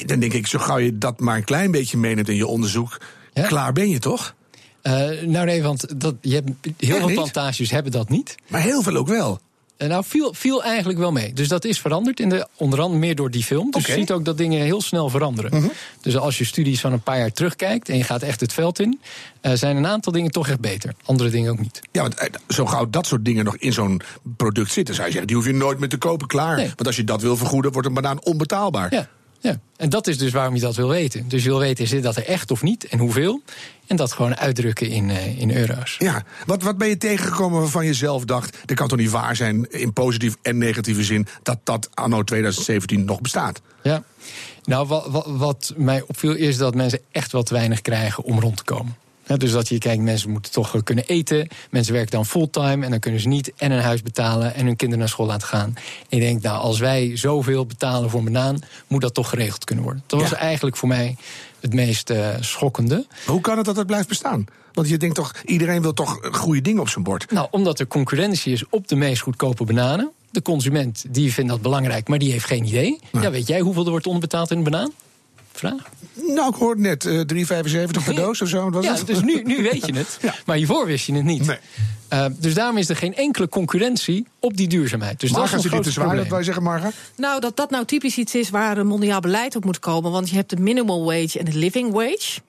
Dan 0.05 0.19
denk 0.19 0.33
ik, 0.33 0.47
zo 0.47 0.59
gauw 0.59 0.77
je 0.77 0.97
dat 0.97 1.19
maar 1.19 1.37
een 1.37 1.43
klein 1.43 1.71
beetje 1.71 1.97
meeneemt 1.97 2.29
in 2.29 2.35
je 2.35 2.47
onderzoek. 2.47 3.01
Klaar 3.33 3.73
ben 3.73 3.89
je 3.89 3.99
toch? 3.99 4.35
Uh, 4.83 4.93
nou 5.21 5.45
nee, 5.45 5.63
want 5.63 6.01
dat, 6.01 6.15
je 6.21 6.33
hebt, 6.33 6.49
heel 6.61 6.73
Echt 6.77 6.97
veel 6.97 7.07
niet? 7.07 7.15
plantages 7.15 7.71
hebben 7.71 7.91
dat 7.91 8.09
niet. 8.09 8.35
Maar 8.47 8.61
heel 8.61 8.81
veel 8.81 8.95
ook 8.95 9.07
wel. 9.07 9.39
Uh, 9.77 9.87
nou, 9.87 10.03
viel, 10.07 10.33
viel 10.33 10.63
eigenlijk 10.63 10.99
wel 10.99 11.11
mee. 11.11 11.33
Dus 11.33 11.47
dat 11.47 11.65
is 11.65 11.79
veranderd, 11.79 12.19
in 12.19 12.29
de, 12.29 12.47
onder 12.55 12.81
andere 12.81 12.99
meer 12.99 13.15
door 13.15 13.31
die 13.31 13.43
film. 13.43 13.71
Dus 13.71 13.85
je 13.85 13.93
ziet 13.93 14.11
ook 14.11 14.25
dat 14.25 14.37
dingen 14.37 14.61
heel 14.61 14.81
snel 14.81 15.09
veranderen. 15.09 15.59
Mhm. 15.59 15.67
Dus 16.01 16.17
als 16.17 16.37
je 16.37 16.45
studies 16.45 16.81
van 16.81 16.93
een 16.93 17.01
paar 17.01 17.17
jaar 17.17 17.31
terugkijkt 17.31 17.89
en 17.89 17.97
je 17.97 18.03
gaat 18.03 18.21
echt 18.21 18.39
het 18.39 18.53
veld 18.53 18.79
in, 18.79 18.99
uh, 19.41 19.51
zijn 19.53 19.77
een 19.77 19.87
aantal 19.87 20.11
dingen 20.11 20.31
toch 20.31 20.47
echt 20.47 20.59
beter. 20.59 20.93
Andere 21.05 21.29
dingen 21.29 21.51
ook 21.51 21.59
niet. 21.59 21.79
Ja, 21.91 22.01
want 22.01 22.15
eh, 22.15 22.27
zo 22.47 22.65
gauw 22.65 22.89
dat 22.89 23.05
soort 23.05 23.25
dingen 23.25 23.45
nog 23.45 23.55
in 23.55 23.73
zo'n 23.73 24.01
product 24.37 24.71
zitten, 24.71 24.95
zou 24.95 25.07
je 25.07 25.13
zeggen, 25.13 25.27
die 25.27 25.37
hoef 25.37 25.45
je 25.45 25.53
nooit 25.53 25.79
meer 25.79 25.89
te 25.89 25.97
kopen, 25.97 26.27
klaar. 26.27 26.55
Nee. 26.55 26.65
Want 26.65 26.85
als 26.85 26.95
je 26.95 27.03
dat 27.03 27.21
wil 27.21 27.37
vergoeden, 27.37 27.71
wordt 27.71 27.87
een 27.87 27.93
banaan 27.93 28.23
onbetaalbaar. 28.23 28.93
Ja, 28.93 29.07
ja. 29.39 29.59
En 29.77 29.89
dat 29.89 30.07
is 30.07 30.17
dus 30.17 30.31
waarom 30.31 30.55
je 30.55 30.61
dat 30.61 30.75
wil 30.75 30.89
weten. 30.89 31.27
Dus 31.27 31.43
je 31.43 31.49
wil 31.49 31.59
weten, 31.59 31.87
zit 31.87 32.03
dat 32.03 32.15
er 32.15 32.25
echt 32.25 32.51
of 32.51 32.61
niet 32.61 32.87
en 32.87 32.99
hoeveel? 32.99 33.41
En 33.87 33.95
dat 33.95 34.11
gewoon 34.11 34.37
uitdrukken 34.37 34.89
in, 34.89 35.09
uh, 35.09 35.39
in 35.39 35.51
euro's. 35.51 35.95
Ja, 35.99 36.23
wat, 36.45 36.63
wat 36.63 36.77
ben 36.77 36.87
je 36.87 36.97
tegengekomen 36.97 37.59
waarvan 37.59 37.85
je 37.85 37.93
zelf 37.93 38.25
dacht... 38.25 38.57
dit 38.65 38.77
kan 38.77 38.87
toch 38.87 38.97
niet 38.97 39.09
waar 39.09 39.35
zijn, 39.35 39.71
in 39.71 39.93
positief 39.93 40.35
en 40.41 40.57
negatieve 40.57 41.03
zin... 41.03 41.27
dat 41.43 41.59
dat 41.63 41.89
anno 41.93 42.23
2017 42.23 43.05
nog 43.05 43.21
bestaat? 43.21 43.61
Ja, 43.83 44.03
nou 44.63 44.87
wat, 44.87 45.07
wat, 45.07 45.25
wat 45.27 45.73
mij 45.77 46.03
opviel 46.07 46.33
is 46.33 46.57
dat 46.57 46.75
mensen 46.75 46.99
echt 47.11 47.31
wat 47.31 47.49
weinig 47.49 47.81
krijgen 47.81 48.23
om 48.23 48.39
rond 48.39 48.57
te 48.57 48.63
komen. 48.63 48.95
Ja, 49.27 49.37
dus 49.37 49.51
dat 49.51 49.67
je 49.67 49.77
kijkt, 49.77 50.01
mensen 50.03 50.29
moeten 50.29 50.51
toch 50.51 50.83
kunnen 50.83 51.05
eten. 51.05 51.47
Mensen 51.69 51.93
werken 51.93 52.11
dan 52.11 52.25
fulltime 52.25 52.85
en 52.85 52.89
dan 52.91 52.99
kunnen 52.99 53.19
ze 53.21 53.27
niet 53.27 53.51
en 53.55 53.71
een 53.71 53.81
huis 53.81 54.01
betalen 54.01 54.53
en 54.55 54.65
hun 54.65 54.75
kinderen 54.75 54.99
naar 54.99 55.09
school 55.09 55.25
laten 55.25 55.47
gaan. 55.47 55.73
En 56.09 56.17
ik 56.17 56.19
denk, 56.19 56.41
nou, 56.41 56.57
als 56.59 56.79
wij 56.79 57.11
zoveel 57.17 57.65
betalen 57.65 58.09
voor 58.09 58.19
een 58.19 58.25
banaan, 58.25 58.59
moet 58.87 59.01
dat 59.01 59.13
toch 59.13 59.29
geregeld 59.29 59.63
kunnen 59.63 59.83
worden. 59.83 60.03
Dat 60.05 60.19
was 60.21 60.29
Ja. 60.29 60.35
eigenlijk 60.37 60.75
voor 60.77 60.87
mij 60.87 61.15
het 61.59 61.73
meest 61.73 62.09
uh, 62.09 62.27
schokkende. 62.39 63.05
Hoe 63.25 63.41
kan 63.41 63.57
het 63.57 63.65
dat 63.65 63.75
het 63.75 63.87
blijft 63.87 64.07
bestaan? 64.07 64.45
Want 64.73 64.89
je 64.89 64.97
denkt 64.97 65.15
toch, 65.15 65.33
iedereen 65.45 65.81
wil 65.81 65.93
toch 65.93 66.19
goede 66.31 66.61
dingen 66.61 66.81
op 66.81 66.89
zijn 66.89 67.03
bord. 67.03 67.31
Nou, 67.31 67.47
omdat 67.51 67.79
er 67.79 67.87
concurrentie 67.87 68.53
is 68.53 68.63
op 68.69 68.87
de 68.87 68.95
meest 68.95 69.21
goedkope 69.21 69.63
bananen. 69.63 70.11
De 70.31 70.41
consument 70.41 71.05
die 71.09 71.33
vindt 71.33 71.49
dat 71.49 71.61
belangrijk, 71.61 72.07
maar 72.07 72.19
die 72.19 72.31
heeft 72.31 72.45
geen 72.45 72.65
idee. 72.65 72.99
Ja, 73.21 73.31
weet 73.31 73.47
jij 73.47 73.59
hoeveel 73.59 73.83
er 73.85 73.89
wordt 73.91 74.05
onderbetaald 74.05 74.51
in 74.51 74.57
een 74.57 74.63
banaan? 74.63 74.91
Vraag. 75.59 75.89
Nou, 76.13 76.49
ik 76.49 76.55
hoorde 76.55 76.81
net 76.81 77.05
eh 77.05 77.19
3,75 77.19 78.03
per 78.05 78.15
doos 78.15 78.41
of 78.41 78.47
zo. 78.47 78.69
Was 78.69 78.85
Ja, 78.85 78.93
het? 78.93 79.07
dus 79.07 79.21
nu, 79.21 79.41
nu 79.43 79.63
weet 79.71 79.85
je 79.85 79.95
het. 79.95 80.17
Ja. 80.21 80.33
Maar 80.45 80.55
hiervoor 80.55 80.85
wist 80.85 81.05
je 81.05 81.13
het 81.13 81.23
niet. 81.23 81.45
Nee. 81.45 81.57
Uh, 82.13 82.25
dus 82.39 82.53
daarom 82.53 82.77
is 82.77 82.89
er 82.89 82.95
geen 82.95 83.15
enkele 83.15 83.49
concurrentie 83.49 84.27
op 84.39 84.57
die 84.57 84.67
duurzaamheid. 84.67 85.19
Dus 85.19 85.31
Marga, 85.31 85.55
dat 85.55 85.65
is 85.65 85.71
dit 85.71 85.83
te 85.83 86.15
dat 86.15 86.27
wij 86.27 86.43
zeggen, 86.43 86.63
Marga? 86.63 86.91
Nou, 87.15 87.39
dat 87.39 87.57
dat 87.57 87.69
nou 87.69 87.85
typisch 87.85 88.17
iets 88.17 88.35
is 88.35 88.49
waar 88.49 88.77
een 88.77 88.87
mondiaal 88.87 89.19
beleid 89.19 89.55
op 89.55 89.65
moet 89.65 89.79
komen. 89.79 90.11
Want 90.11 90.29
je 90.29 90.35
hebt 90.35 90.51
het 90.51 90.59
minimum 90.59 91.03
wage 91.03 91.39
en 91.39 91.45
het 91.45 91.53
living 91.53 91.91
wage. 91.93 92.39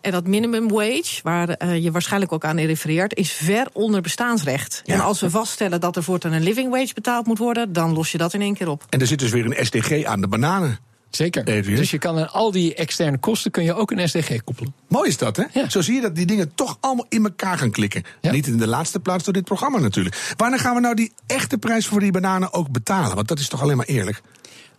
En 0.00 0.10
dat 0.12 0.26
minimum 0.26 0.68
wage, 0.68 1.20
waar 1.22 1.48
eh, 1.48 1.82
je 1.82 1.90
waarschijnlijk 1.90 2.32
ook 2.32 2.44
aan 2.44 2.58
refereert, 2.58 3.16
is 3.16 3.32
ver 3.32 3.66
onder 3.72 4.00
bestaansrecht. 4.00 4.82
Ja. 4.84 4.94
En 4.94 5.00
als 5.00 5.20
we 5.20 5.30
vaststellen 5.30 5.80
dat 5.80 5.96
er 5.96 6.02
voortaan 6.02 6.32
een 6.32 6.42
living 6.42 6.70
wage 6.70 6.94
betaald 6.94 7.26
moet 7.26 7.38
worden, 7.38 7.72
dan 7.72 7.92
los 7.92 8.12
je 8.12 8.18
dat 8.18 8.34
in 8.34 8.40
één 8.40 8.54
keer 8.54 8.68
op. 8.68 8.84
En 8.88 9.00
er 9.00 9.06
zit 9.06 9.18
dus 9.18 9.30
weer 9.30 9.44
een 9.44 9.66
SDG 9.66 10.04
aan 10.04 10.20
de 10.20 10.28
bananen. 10.28 10.78
Zeker. 11.16 11.62
Dus 11.62 11.90
je 11.90 11.98
kan 11.98 12.18
aan 12.18 12.32
al 12.32 12.50
die 12.50 12.74
externe 12.74 13.18
kosten 13.18 13.50
kun 13.50 13.64
je 13.64 13.74
ook 13.74 13.90
een 13.90 14.08
SDG 14.08 14.44
koppelen. 14.44 14.74
Mooi 14.88 15.08
is 15.08 15.18
dat, 15.18 15.36
hè? 15.36 15.44
Ja. 15.52 15.68
Zo 15.68 15.80
zie 15.80 15.94
je 15.94 16.00
dat 16.00 16.14
die 16.14 16.26
dingen 16.26 16.54
toch 16.54 16.76
allemaal 16.80 17.06
in 17.08 17.24
elkaar 17.24 17.58
gaan 17.58 17.70
klikken. 17.70 18.02
Ja. 18.20 18.30
Niet 18.30 18.46
in 18.46 18.56
de 18.56 18.66
laatste 18.66 19.00
plaats 19.00 19.24
door 19.24 19.32
dit 19.32 19.44
programma 19.44 19.78
natuurlijk. 19.78 20.34
Wanneer 20.36 20.58
gaan 20.58 20.74
we 20.74 20.80
nou 20.80 20.94
die 20.94 21.12
echte 21.26 21.58
prijs 21.58 21.86
voor 21.86 22.00
die 22.00 22.12
bananen 22.12 22.52
ook 22.52 22.70
betalen? 22.70 23.14
Want 23.14 23.28
dat 23.28 23.38
is 23.38 23.48
toch 23.48 23.62
alleen 23.62 23.76
maar 23.76 23.86
eerlijk? 23.86 24.22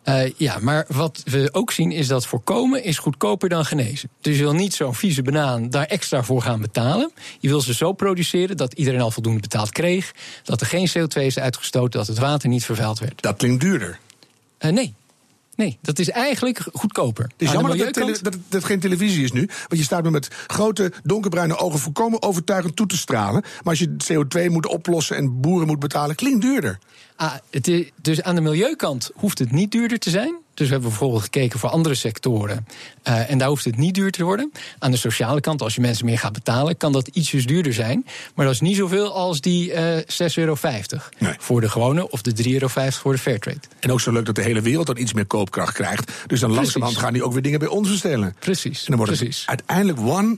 Uh, 0.05 0.31
ja, 0.37 0.57
maar 0.61 0.85
wat 0.87 1.21
we 1.25 1.49
ook 1.51 1.71
zien 1.71 1.91
is 1.91 2.07
dat 2.07 2.27
voorkomen 2.27 2.83
is 2.83 2.97
goedkoper 2.97 3.49
dan 3.49 3.65
genezen. 3.65 4.09
Dus 4.21 4.37
je 4.37 4.43
wil 4.43 4.53
niet 4.53 4.73
zo'n 4.73 4.95
vieze 4.95 5.21
banaan 5.21 5.69
daar 5.69 5.85
extra 5.85 6.23
voor 6.23 6.41
gaan 6.41 6.61
betalen. 6.61 7.11
Je 7.39 7.47
wil 7.47 7.61
ze 7.61 7.73
zo 7.73 7.93
produceren 7.93 8.57
dat 8.57 8.73
iedereen 8.73 9.01
al 9.01 9.11
voldoende 9.11 9.39
betaald 9.39 9.71
kreeg. 9.71 10.11
Dat 10.43 10.61
er 10.61 10.67
geen 10.67 10.89
CO2 10.89 11.21
is 11.21 11.39
uitgestoten, 11.39 11.99
dat 11.99 12.07
het 12.07 12.17
water 12.17 12.49
niet 12.49 12.65
vervuild 12.65 12.99
werd. 12.99 13.21
Dat 13.21 13.37
klinkt 13.37 13.61
duurder. 13.61 13.99
Uh, 14.59 14.71
nee. 14.71 14.93
Nee, 15.55 15.77
dat 15.81 15.99
is 15.99 16.09
eigenlijk 16.09 16.67
goedkoper. 16.73 17.23
Het 17.23 17.33
is 17.37 17.51
jammer 17.51 17.77
dat 17.77 17.93
tele- 17.93 18.17
dat, 18.49 18.63
geen 18.63 18.79
televisie 18.79 19.23
is 19.23 19.31
nu. 19.31 19.45
Want 19.45 19.77
je 19.77 19.83
staat 19.83 20.03
me 20.03 20.11
met 20.11 20.27
grote 20.47 20.91
donkerbruine 21.03 21.57
ogen 21.57 21.79
volkomen 21.79 22.21
overtuigend 22.21 22.75
toe 22.75 22.87
te 22.87 22.97
stralen. 22.97 23.41
Maar 23.41 23.63
als 23.63 23.79
je 23.79 23.95
CO2 24.13 24.49
moet 24.51 24.67
oplossen 24.67 25.15
en 25.17 25.41
boeren 25.41 25.67
moet 25.67 25.79
betalen, 25.79 26.15
klinkt 26.15 26.41
duurder. 26.41 26.79
Ah, 27.15 27.33
het 27.51 27.67
is, 27.67 27.89
dus 28.01 28.21
aan 28.21 28.35
de 28.35 28.41
milieukant 28.41 29.11
hoeft 29.13 29.39
het 29.39 29.51
niet 29.51 29.71
duurder 29.71 29.99
te 29.99 30.09
zijn. 30.09 30.35
Dus 30.55 30.65
we 30.67 30.73
hebben 30.73 30.89
bijvoorbeeld 30.89 31.23
gekeken 31.23 31.59
voor 31.59 31.69
andere 31.69 31.95
sectoren. 31.95 32.67
eh, 33.03 33.29
en 33.31 33.37
daar 33.37 33.47
hoeft 33.47 33.65
het 33.65 33.77
niet 33.77 33.93
duurder 33.93 34.11
te 34.11 34.23
worden. 34.23 34.51
Aan 34.79 34.91
de 34.91 34.97
sociale 34.97 35.41
kant, 35.41 35.61
als 35.61 35.75
je 35.75 35.81
mensen 35.81 36.05
meer 36.05 36.19
gaat 36.19 36.33
betalen, 36.33 36.77
kan 36.77 36.91
dat 36.91 37.07
ietsjes 37.07 37.45
duurder 37.45 37.73
zijn. 37.73 38.05
Maar 38.35 38.45
dat 38.45 38.53
is 38.53 38.61
niet 38.61 38.75
zoveel 38.75 39.13
als 39.13 39.41
die 39.41 39.71
eh 39.73 40.03
6,50 40.07 40.35
euro 40.35 40.57
Nee. 41.17 41.33
voor 41.39 41.61
de 41.61 41.69
gewone 41.69 42.09
of 42.09 42.21
de 42.21 42.33
3,50 42.33 42.51
euro 42.51 42.67
voor 42.91 43.11
de 43.13 43.19
Fairtrade. 43.19 43.59
En 43.79 43.91
ook 43.91 44.01
zo 44.01 44.11
leuk 44.11 44.25
dat 44.25 44.35
de 44.35 44.41
hele 44.41 44.61
wereld 44.61 44.87
dan 44.87 44.97
iets 44.97 45.13
meer 45.13 45.25
koopkracht 45.25 45.73
krijgt. 45.73 46.11
Dus 46.27 46.39
dan 46.39 46.51
langzamerhand 46.51 46.97
gaan 46.99 47.13
die 47.13 47.23
ook 47.23 47.33
weer 47.33 47.41
dingen 47.41 47.59
bij 47.59 47.67
ons 47.67 47.89
bestellen. 47.89 48.35
Precies. 48.39 48.79
En 48.79 48.85
dan 48.87 48.97
wordt 48.97 49.11
precies. 49.17 49.39
het 49.39 49.49
uiteindelijk 49.49 49.99
one 49.99 50.37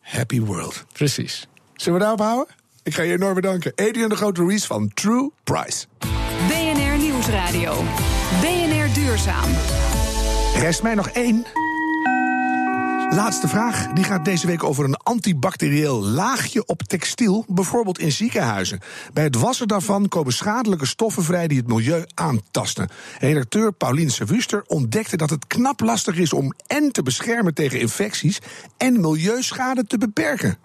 happy 0.00 0.40
world. 0.40 0.84
Precies. 0.92 1.46
Zullen 1.74 1.94
we 1.98 2.00
daarop 2.04 2.20
houden? 2.20 2.54
Ik 2.82 2.94
ga 2.94 3.02
je 3.02 3.12
enorm 3.12 3.34
bedanken. 3.34 3.72
Adrian 3.76 4.08
de 4.08 4.16
Grote 4.16 4.46
Rees 4.46 4.64
van 4.64 4.90
True 4.94 5.30
Price. 5.44 5.86
BNR 6.48 6.98
Nieuwsradio. 6.98 7.84
Duurzaam. 9.06 9.50
Rest 10.54 10.82
mij 10.82 10.94
nog 10.94 11.08
één. 11.08 11.46
Laatste 13.10 13.48
vraag. 13.48 13.86
Die 13.86 14.04
gaat 14.04 14.24
deze 14.24 14.46
week 14.46 14.64
over 14.64 14.84
een 14.84 14.96
antibacterieel 14.96 16.02
laagje 16.02 16.66
op 16.66 16.82
textiel, 16.82 17.44
bijvoorbeeld 17.48 17.98
in 17.98 18.10
ziekenhuizen. 18.10 18.80
Bij 19.12 19.24
het 19.24 19.40
wassen 19.40 19.68
daarvan 19.68 20.08
komen 20.08 20.32
schadelijke 20.32 20.86
stoffen 20.86 21.22
vrij 21.22 21.48
die 21.48 21.58
het 21.58 21.66
milieu 21.66 22.04
aantasten. 22.14 22.88
Redacteur 23.20 23.72
Paulien 23.72 24.10
Sewuster 24.10 24.64
ontdekte 24.66 25.16
dat 25.16 25.30
het 25.30 25.46
knap 25.46 25.80
lastig 25.80 26.16
is 26.16 26.32
om 26.32 26.52
en 26.66 26.92
te 26.92 27.02
beschermen 27.02 27.54
tegen 27.54 27.80
infecties 27.80 28.38
en 28.78 29.00
milieuschade 29.00 29.84
te 29.86 29.98
beperken. 29.98 30.58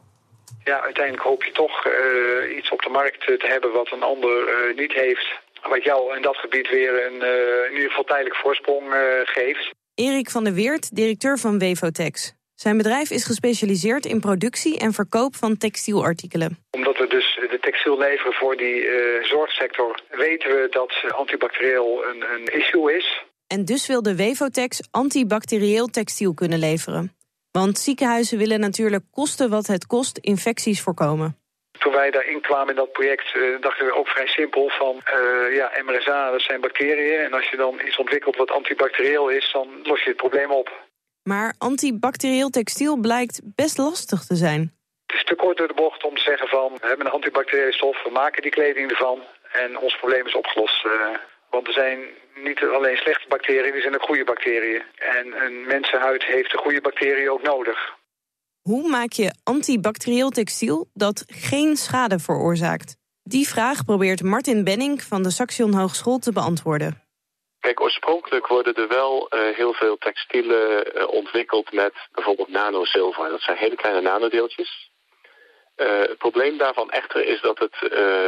ja, 0.63 0.82
uiteindelijk 0.82 1.23
hoop 1.23 1.43
je 1.43 1.51
toch 1.51 1.86
eh, 1.86 2.58
iets 2.58 2.71
op 2.71 2.82
de 2.82 2.89
markt 2.89 3.25
te 3.25 3.47
hebben 3.47 3.71
wat 3.71 3.91
een 3.91 4.04
ander 4.04 4.47
eh, 4.47 4.77
niet 4.77 4.93
heeft. 4.93 5.39
Wat 5.69 5.84
jou 5.84 6.15
in 6.15 6.21
dat 6.21 6.36
gebied 6.36 6.69
weer 6.69 7.06
een, 7.06 7.21
eh, 7.21 7.69
in 7.69 7.74
ieder 7.74 7.89
geval 7.89 8.04
tijdelijk 8.04 8.36
voorsprong 8.36 8.93
eh, 8.93 9.00
geeft. 9.24 9.71
Erik 9.95 10.30
van 10.30 10.43
der 10.43 10.54
Weert, 10.54 10.95
directeur 10.95 11.38
van 11.38 11.60
Wevotex. 11.60 12.34
Zijn 12.56 12.78
bedrijf 12.78 13.10
is 13.10 13.26
gespecialiseerd 13.26 14.06
in 14.06 14.19
productie 14.19 14.80
en 14.80 14.93
verkoop 14.93 15.36
van 15.36 15.58
textielartikelen. 15.58 16.58
Omdat 16.71 16.97
we 16.97 17.08
dus 17.08 17.39
de 17.50 17.58
textiel 17.62 17.97
leveren 17.97 18.34
voor 18.34 18.58
die 18.58 18.88
eh, 18.88 19.24
zorgsector, 19.24 20.02
weten 20.10 20.50
we 20.50 20.67
dat 20.69 20.93
antibacterieel 21.15 22.04
een, 22.06 22.24
een 22.34 22.45
issue 22.45 22.97
is. 22.97 23.24
En 23.47 23.65
dus 23.65 23.88
wil 23.88 24.02
de 24.02 24.15
Wevotex 24.15 24.80
antibacterieel 24.91 25.88
textiel 25.88 26.34
kunnen 26.34 26.60
leveren. 26.60 27.15
Want 27.52 27.78
ziekenhuizen 27.80 28.38
willen 28.38 28.60
natuurlijk 28.60 29.04
kosten 29.12 29.50
wat 29.50 29.67
het 29.67 29.88
kost 29.88 30.17
infecties 30.17 30.82
voorkomen. 30.82 31.40
Toen 31.84 31.94
wij 31.94 32.12
daarin 32.12 32.41
kwamen 32.41 32.70
in 32.70 32.76
dat 32.76 32.91
project, 32.91 33.36
eh, 33.36 33.41
dachten 33.62 33.86
we 33.86 33.96
ook 33.96 34.08
vrij 34.08 34.28
simpel 34.28 34.70
van 34.70 35.02
eh, 35.04 35.56
ja, 35.56 35.72
MRSA, 35.86 36.32
dat 36.32 36.41
zijn 36.41 36.62
bacteriën. 36.62 37.20
En 37.20 37.34
als 37.34 37.50
je 37.50 37.58
dan 37.58 37.82
iets 37.86 37.98
ontwikkelt 37.98 38.36
wat 38.36 38.52
antibacterieel 38.52 39.30
is, 39.30 39.52
dan 39.54 39.67
los 39.84 40.04
je 40.04 40.10
het 40.10 40.17
probleem 40.17 40.52
op. 40.52 40.70
Maar 41.24 41.56
antibacterieel 41.58 42.50
textiel 42.50 42.98
blijkt 42.98 43.41
best 43.44 43.78
lastig 43.78 44.26
te 44.26 44.36
zijn. 44.36 44.62
Het 45.06 45.15
is 45.15 45.24
te 45.24 45.36
kort 45.36 45.58
door 45.58 45.67
de 45.67 45.74
bocht 45.74 46.04
om 46.04 46.15
te 46.15 46.22
zeggen 46.22 46.48
van 46.48 46.78
we 46.82 46.88
hebben 46.88 47.06
een 47.06 47.12
antibacteriële 47.12 47.74
stof, 47.74 48.04
we 48.04 48.10
maken 48.10 48.41
die 48.41 48.52
kleding 48.52 48.89
ervan 48.89 49.20
en 49.52 49.78
ons 49.78 49.98
probleem 49.98 50.26
is 50.28 50.36
opgelost. 50.36 50.86
eh. 50.86 50.91
want 51.50 51.67
er 51.67 51.74
zijn 51.74 52.00
niet 52.36 52.63
alleen 52.63 52.98
slechte 52.98 53.28
bacteriën, 53.28 53.74
er 53.74 53.82
zijn 53.82 53.96
ook 53.96 54.10
goede 54.12 54.24
bacteriën. 54.24 54.84
En 54.96 55.46
een 55.46 55.65
mensenhuid 55.65 56.24
heeft 56.24 56.52
de 56.52 56.58
goede 56.58 56.82
bacteriën 56.82 57.30
ook 57.30 57.41
nodig. 57.41 58.00
Hoe 58.62 58.89
maak 58.89 59.12
je 59.12 59.36
antibacterieel 59.43 60.30
textiel 60.30 60.89
dat 60.93 61.24
geen 61.28 61.76
schade 61.76 62.19
veroorzaakt? 62.19 62.95
Die 63.24 63.47
vraag 63.47 63.86
probeert 63.86 64.24
Martin 64.24 64.63
Benning 64.63 65.02
van 65.02 65.24
de 65.24 65.30
Saxion 65.30 65.74
Hogeschool 65.74 66.17
te 66.17 66.32
beantwoorden. 66.32 67.04
Kijk, 67.60 67.82
oorspronkelijk 67.82 68.47
worden 68.47 68.74
er 68.74 68.88
wel 68.88 69.30
eh, 69.30 69.56
heel 69.56 69.74
veel 69.74 69.97
textielen 69.97 70.93
eh, 70.93 71.08
ontwikkeld 71.08 71.71
met 71.71 71.93
bijvoorbeeld 72.12 72.50
nanozilver. 72.50 73.30
Dat 73.30 73.41
zijn 73.41 73.58
hele 73.58 73.76
kleine 73.76 74.02
nanodeeltjes. 74.02 74.91
Eh, 75.76 76.00
het 76.00 76.17
probleem 76.17 76.58
daarvan 76.58 76.89
echter 76.89 77.26
is 77.26 77.41
dat 77.41 77.60
het 77.60 77.76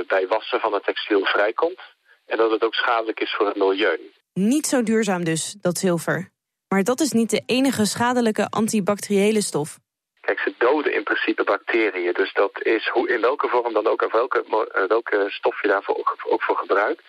bij 0.08 0.28
wassen 0.28 0.60
van 0.60 0.74
het 0.74 0.84
textiel 0.84 1.26
vrijkomt. 1.26 1.80
En 2.26 2.38
dat 2.38 2.52
het 2.52 2.64
ook 2.64 2.74
schadelijk 2.74 3.20
is 3.20 3.36
voor 3.38 3.46
het 3.46 3.56
milieu. 3.56 4.00
Niet 4.34 4.68
zo 4.68 4.84
duurzaam 4.84 5.24
dus, 5.24 5.56
dat 5.62 5.78
zilver. 5.78 6.32
Maar 6.68 6.84
dat 6.84 7.00
is 7.00 7.12
niet 7.12 7.30
de 7.30 7.44
enige 7.46 7.86
schadelijke 7.86 8.50
antibacteriële 8.50 9.42
stof. 9.42 9.82
Kijk, 10.26 10.40
ze 10.40 10.54
doden 10.58 10.94
in 10.94 11.04
principe 11.04 11.44
bacteriën. 11.44 12.14
Dus 12.14 12.34
dat 12.34 12.62
is 12.62 12.88
hoe, 12.88 13.10
in 13.10 13.22
welke 13.22 13.48
vorm 13.48 13.74
dan 13.74 13.88
ook, 13.88 14.02
of 14.02 14.12
welke, 14.12 14.44
eh, 14.72 14.84
welke 14.88 15.26
stof 15.28 15.62
je 15.62 15.68
daarvoor 15.68 15.98
ook, 15.98 16.16
ook 16.24 16.44
voor 16.44 16.58
gebruikt. 16.58 17.04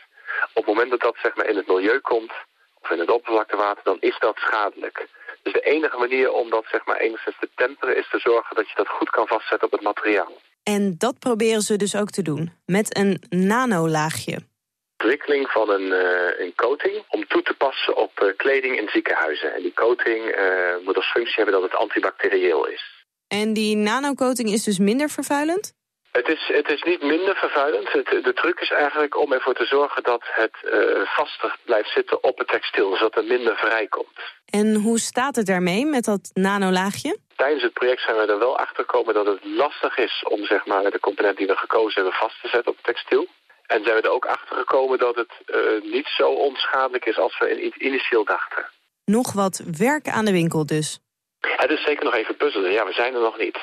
Op 0.52 0.64
het 0.64 0.66
moment 0.66 0.90
dat 0.90 1.00
dat 1.00 1.16
zeg 1.22 1.36
maar, 1.36 1.46
in 1.46 1.56
het 1.56 1.66
milieu 1.66 1.98
komt, 2.00 2.32
of 2.80 2.90
in 2.90 2.98
het 2.98 3.10
oppervlaktewater, 3.10 3.84
dan 3.84 3.96
is 4.00 4.16
dat 4.18 4.36
schadelijk. 4.36 5.06
Dus 5.42 5.52
de 5.52 5.60
enige 5.60 5.96
manier 5.98 6.32
om 6.32 6.50
dat 6.50 6.64
zeg 6.70 6.84
maar, 6.86 6.96
enigszins 6.96 7.36
te 7.40 7.48
temperen 7.54 7.96
is 7.96 8.08
te 8.10 8.18
zorgen 8.18 8.56
dat 8.56 8.68
je 8.68 8.74
dat 8.76 8.88
goed 8.88 9.10
kan 9.10 9.26
vastzetten 9.26 9.66
op 9.66 9.72
het 9.72 9.82
materiaal. 9.82 10.32
En 10.62 10.94
dat 10.98 11.18
proberen 11.18 11.60
ze 11.60 11.76
dus 11.76 11.96
ook 11.96 12.10
te 12.10 12.22
doen, 12.22 12.52
met 12.66 12.96
een 12.96 13.22
nanolaagje. 13.28 14.38
Ontwikkeling 14.96 15.50
van 15.50 15.70
een, 15.70 15.92
eh, 15.92 16.44
een 16.44 16.54
coating 16.54 17.04
om 17.08 17.26
toe 17.26 17.42
te 17.42 17.54
passen 17.54 17.96
op 17.96 18.20
eh, 18.20 18.36
kleding 18.36 18.78
in 18.78 18.88
ziekenhuizen. 18.88 19.54
En 19.54 19.62
die 19.62 19.74
coating 19.74 20.22
moet 20.84 20.96
als 20.96 21.10
functie 21.10 21.34
hebben 21.36 21.54
dat 21.54 21.70
het 21.70 21.80
antibacterieel 21.80 22.66
is. 22.66 22.93
En 23.28 23.52
die 23.52 23.76
nanocoating 23.76 24.48
is 24.48 24.62
dus 24.62 24.78
minder 24.78 25.08
vervuilend? 25.08 25.72
Het 26.12 26.28
is, 26.28 26.44
het 26.46 26.68
is 26.68 26.82
niet 26.82 27.02
minder 27.02 27.34
vervuilend. 27.36 27.92
Het, 27.92 28.24
de 28.24 28.32
truc 28.34 28.60
is 28.60 28.70
eigenlijk 28.70 29.16
om 29.16 29.32
ervoor 29.32 29.54
te 29.54 29.64
zorgen 29.64 30.02
dat 30.02 30.22
het 30.24 30.56
eh, 30.62 30.80
vaster 31.04 31.56
blijft 31.64 31.90
zitten 31.90 32.24
op 32.24 32.38
het 32.38 32.48
textiel, 32.48 32.96
zodat 32.96 33.16
er 33.16 33.24
minder 33.24 33.56
vrijkomt. 33.56 34.18
En 34.44 34.74
hoe 34.74 34.98
staat 34.98 35.36
het 35.36 35.46
daarmee 35.46 35.86
met 35.86 36.04
dat 36.04 36.30
nanolaagje? 36.32 37.18
Tijdens 37.36 37.62
het 37.62 37.72
project 37.72 38.02
zijn 38.02 38.16
we 38.16 38.32
er 38.32 38.38
wel 38.38 38.58
achter 38.58 38.84
gekomen 38.84 39.14
dat 39.14 39.26
het 39.26 39.44
lastig 39.44 39.96
is 39.98 40.24
om 40.28 40.44
zeg 40.44 40.66
maar, 40.66 40.90
de 40.90 41.00
component 41.00 41.36
die 41.36 41.46
we 41.46 41.56
gekozen 41.56 41.94
hebben 41.94 42.18
vast 42.20 42.40
te 42.40 42.48
zetten 42.48 42.70
op 42.70 42.76
het 42.76 42.94
textiel. 42.94 43.26
En 43.66 43.82
zijn 43.84 43.96
we 43.96 44.02
er 44.02 44.10
ook 44.10 44.26
achter 44.26 44.56
gekomen 44.56 44.98
dat 44.98 45.14
het 45.14 45.32
eh, 45.46 45.92
niet 45.92 46.06
zo 46.06 46.28
onschadelijk 46.30 47.04
is 47.04 47.18
als 47.18 47.38
we 47.38 47.62
in, 47.62 47.86
initieel 47.86 48.24
dachten. 48.24 48.64
Nog 49.04 49.32
wat 49.32 49.62
werk 49.78 50.08
aan 50.08 50.24
de 50.24 50.32
winkel 50.32 50.66
dus. 50.66 50.98
Het 51.56 51.70
is 51.70 51.84
zeker 51.84 52.04
nog 52.04 52.14
even 52.14 52.36
puzzelen. 52.36 52.72
Ja, 52.72 52.84
we 52.84 52.92
zijn 52.92 53.14
er 53.14 53.20
nog 53.20 53.38
niet. 53.38 53.58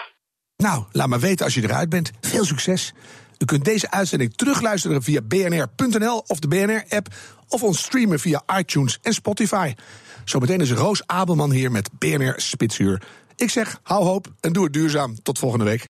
Nou, 0.58 0.84
laat 0.92 1.08
maar 1.08 1.20
weten 1.20 1.46
als 1.46 1.54
je 1.54 1.64
eruit 1.64 1.90
bent. 1.90 2.12
Veel 2.22 2.46
succes. 2.46 2.94
U 3.38 3.46
kunt 3.46 3.66
deze 3.66 3.92
uitzending 3.92 4.36
terugluisteren 4.36 5.04
via 5.04 5.22
bnr.nl 5.22 6.24
of 6.28 6.40
de 6.40 6.48
BNR-app... 6.48 7.08
of 7.48 7.64
ons 7.64 7.80
streamen 7.80 8.20
via 8.20 8.44
iTunes 8.58 9.00
en 9.02 9.14
Spotify. 9.14 9.74
Zometeen 10.26 10.62
is 10.62 10.72
Roos 10.72 11.02
Abelman 11.06 11.52
hier 11.52 11.72
met 11.72 11.90
BNR 12.00 12.34
Spitsuur. 12.38 13.02
Ik 13.36 13.50
zeg, 13.50 13.80
hou 13.84 14.04
hoop 14.04 14.28
en 14.40 14.54
doe 14.54 14.64
het 14.64 14.74
duurzaam. 14.74 15.22
Tot 15.24 15.40
volgende 15.40 15.66
week. 15.66 15.88